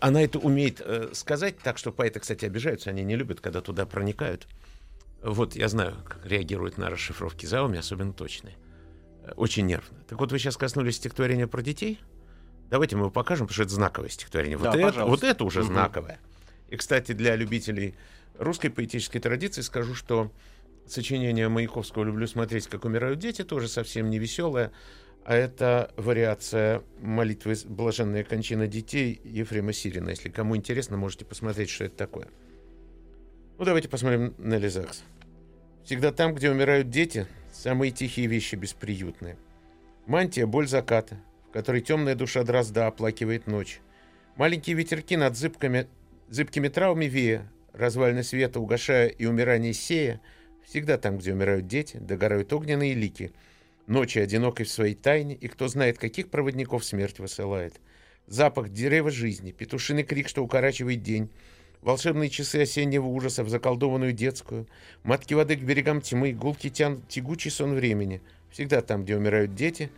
[0.01, 3.87] она это умеет э, сказать так, что поэты, кстати, обижаются, они не любят, когда туда
[3.87, 4.47] проникают.
[5.23, 8.57] Вот я знаю, как реагируют на расшифровки Зауми, особенно точные.
[9.25, 9.99] Э, Очень нервно.
[10.09, 12.01] Так вот, вы сейчас коснулись стихотворения про детей.
[12.69, 14.59] Давайте мы его покажем, потому что это знаковое стихотворение.
[14.59, 15.11] Да, вот, это, пожалуйста.
[15.11, 16.19] вот это уже знаковое.
[16.69, 17.95] И, кстати, для любителей
[18.39, 20.33] русской поэтической традиции скажу, что
[20.87, 24.73] сочинение Маяковского «Люблю смотреть, как умирают дети» тоже совсем не веселое,
[25.25, 30.11] а это вариация молитвы «Блаженная кончина детей» Ефрема Сирина.
[30.11, 32.29] Если кому интересно, можете посмотреть, что это такое.
[33.59, 35.05] Ну, давайте посмотрим на Лизакс.
[35.85, 39.37] Всегда там, где умирают дети, самые тихие вещи бесприютные.
[40.07, 41.17] Мантия— боль заката,
[41.49, 43.81] в которой темная душа дрозда оплакивает ночь.
[44.37, 45.87] Маленькие ветерки над зыбками,
[46.29, 50.21] зыбкими травами вея, развалины света угошая и умирание сея,
[50.65, 53.33] всегда там, где умирают дети, догорают огненные лики.
[53.87, 57.81] Ночи одинокой в своей тайне, и кто знает, каких проводников смерть высылает.
[58.27, 61.31] Запах дерева жизни, петушиный крик, что укорачивает день,
[61.81, 64.69] волшебные часы осеннего ужаса в заколдованную детскую,
[65.03, 68.23] матки воды к берегам тьмы, гулки тян, тягучий сон времени.
[68.51, 69.91] Всегда там, где умирают дети,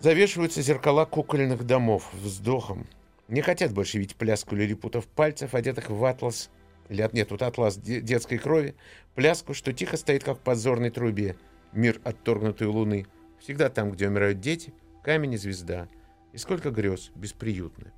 [0.00, 2.88] завешиваются зеркала кукольных домов вздохом.
[3.28, 6.50] Не хотят больше видеть пляску лилипутов пальцев, одетых в атлас,
[6.88, 8.74] или нет, тут атлас де- детской крови,
[9.14, 11.36] пляску, что тихо стоит, как в подзорной трубе,
[11.72, 13.06] мир отторгнутой луны.
[13.40, 15.88] Всегда там, где умирают дети, камень и звезда.
[16.32, 17.92] И сколько грез бесприютны.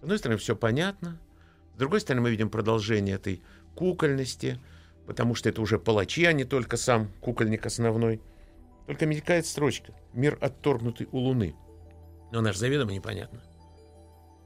[0.00, 1.18] С одной стороны, все понятно.
[1.74, 3.42] С другой стороны, мы видим продолжение этой
[3.74, 4.58] кукольности,
[5.06, 8.20] потому что это уже палачи, а не только сам кукольник основной.
[8.86, 11.54] Только мелькает строчка «Мир отторгнутый у Луны».
[12.32, 13.42] Но она же заведомо непонятна.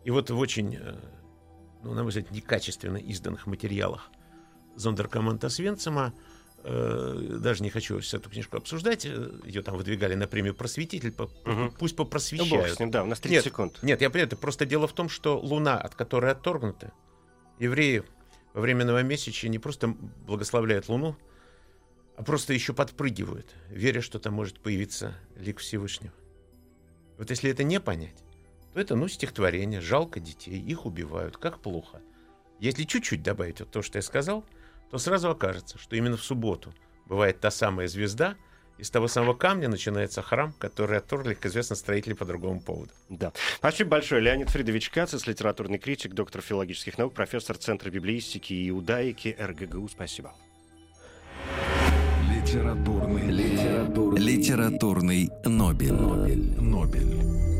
[0.05, 0.97] И вот в очень, э,
[1.82, 4.11] ну, на мой взгляд, некачественно изданных материалах
[4.76, 6.36] Зондеркоманта Свенцима, э,
[6.68, 11.14] даже не хочу сейчас эту книжку обсуждать, э, ее там выдвигали на премию «Просветитель»,
[11.44, 11.70] Мгм.
[11.78, 12.76] пусть Ну, бог попросвещают.
[12.76, 13.78] с ним, да, у нас 30 Нет, секунд.
[13.82, 16.90] Нет, я понимаю, это просто дело в том, что Луна, от которой отторгнуты,
[17.58, 18.02] евреи
[18.52, 21.16] во время новомесячия не просто благословляют Луну,
[22.16, 26.14] а просто еще подпрыгивают, веря, что там может появиться лик Всевышнего.
[27.18, 28.24] Вот если это не понять,
[28.74, 32.00] то это, ну, стихотворение, жалко детей, их убивают, как плохо.
[32.58, 34.44] Если чуть-чуть добавить вот то, что я сказал,
[34.91, 36.72] то сразу окажется, что именно в субботу
[37.07, 38.37] бывает та самая звезда,
[38.78, 42.91] из того самого камня начинается храм, который отторгли, как известно, строители по другому поводу.
[43.09, 43.32] Да.
[43.57, 44.20] Спасибо большое.
[44.20, 49.89] Леонид Фридович Кацис, литературный критик, доктор филологических наук, профессор Центра библеистики и иудаики РГГУ.
[49.89, 50.34] Спасибо.
[52.30, 55.93] Литературный, литературный, литературный Нобель.
[55.93, 56.61] Нобель.
[56.61, 57.55] Нобель.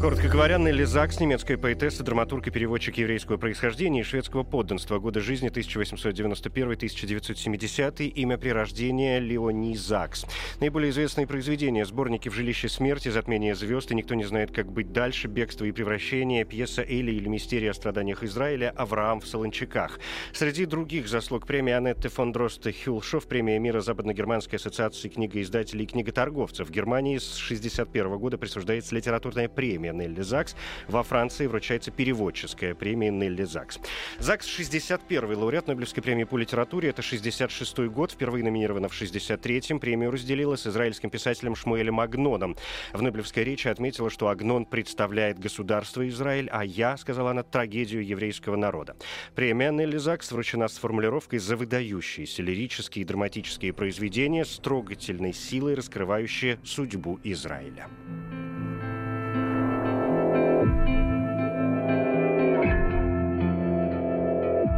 [0.00, 5.00] Коротко говоря, Нелли Закс, немецкая поэтесса, драматург и переводчик еврейского происхождения и шведского подданства.
[5.00, 8.06] Годы жизни 1891-1970.
[8.06, 10.24] Имя при рождении Леони Закс.
[10.60, 14.92] Наиболее известные произведения– сборники «В жилище смерти», «Затмение звезд» и «Никто не знает, как быть
[14.92, 19.98] дальше», «Бегство и превращение», пьеса «Эли» или «Мистерия о страданиях Израиля», «Авраам в Солончаках».
[20.32, 26.68] Среди других заслуг премии Анетты фон Дросте Хюлшов, премия мира Западно-германской ассоциации книгоиздателей и книготорговцев.
[26.68, 29.48] В Германии с 1961 года присуждается литературная
[29.88, 30.54] премия Нелли Закс.
[30.88, 33.78] Во Франции вручается переводческая премия Нелли Закс.
[34.18, 36.90] Закс 61-й лауреат Нобелевской премии по литературе.
[36.90, 38.12] Это 66-й год.
[38.12, 39.80] Впервые номинирована в 63-м.
[39.80, 42.56] Премию разделила с израильским писателем Шмуэлем Агноном.
[42.92, 48.56] В Нобелевской речи отметила, что Агнон представляет государство Израиль, а я, сказала она, трагедию еврейского
[48.56, 48.96] народа.
[49.34, 55.74] Премия Нелли Закс вручена с формулировкой за выдающиеся лирические и драматические произведения с трогательной силой,
[55.74, 57.88] раскрывающие судьбу Израиля.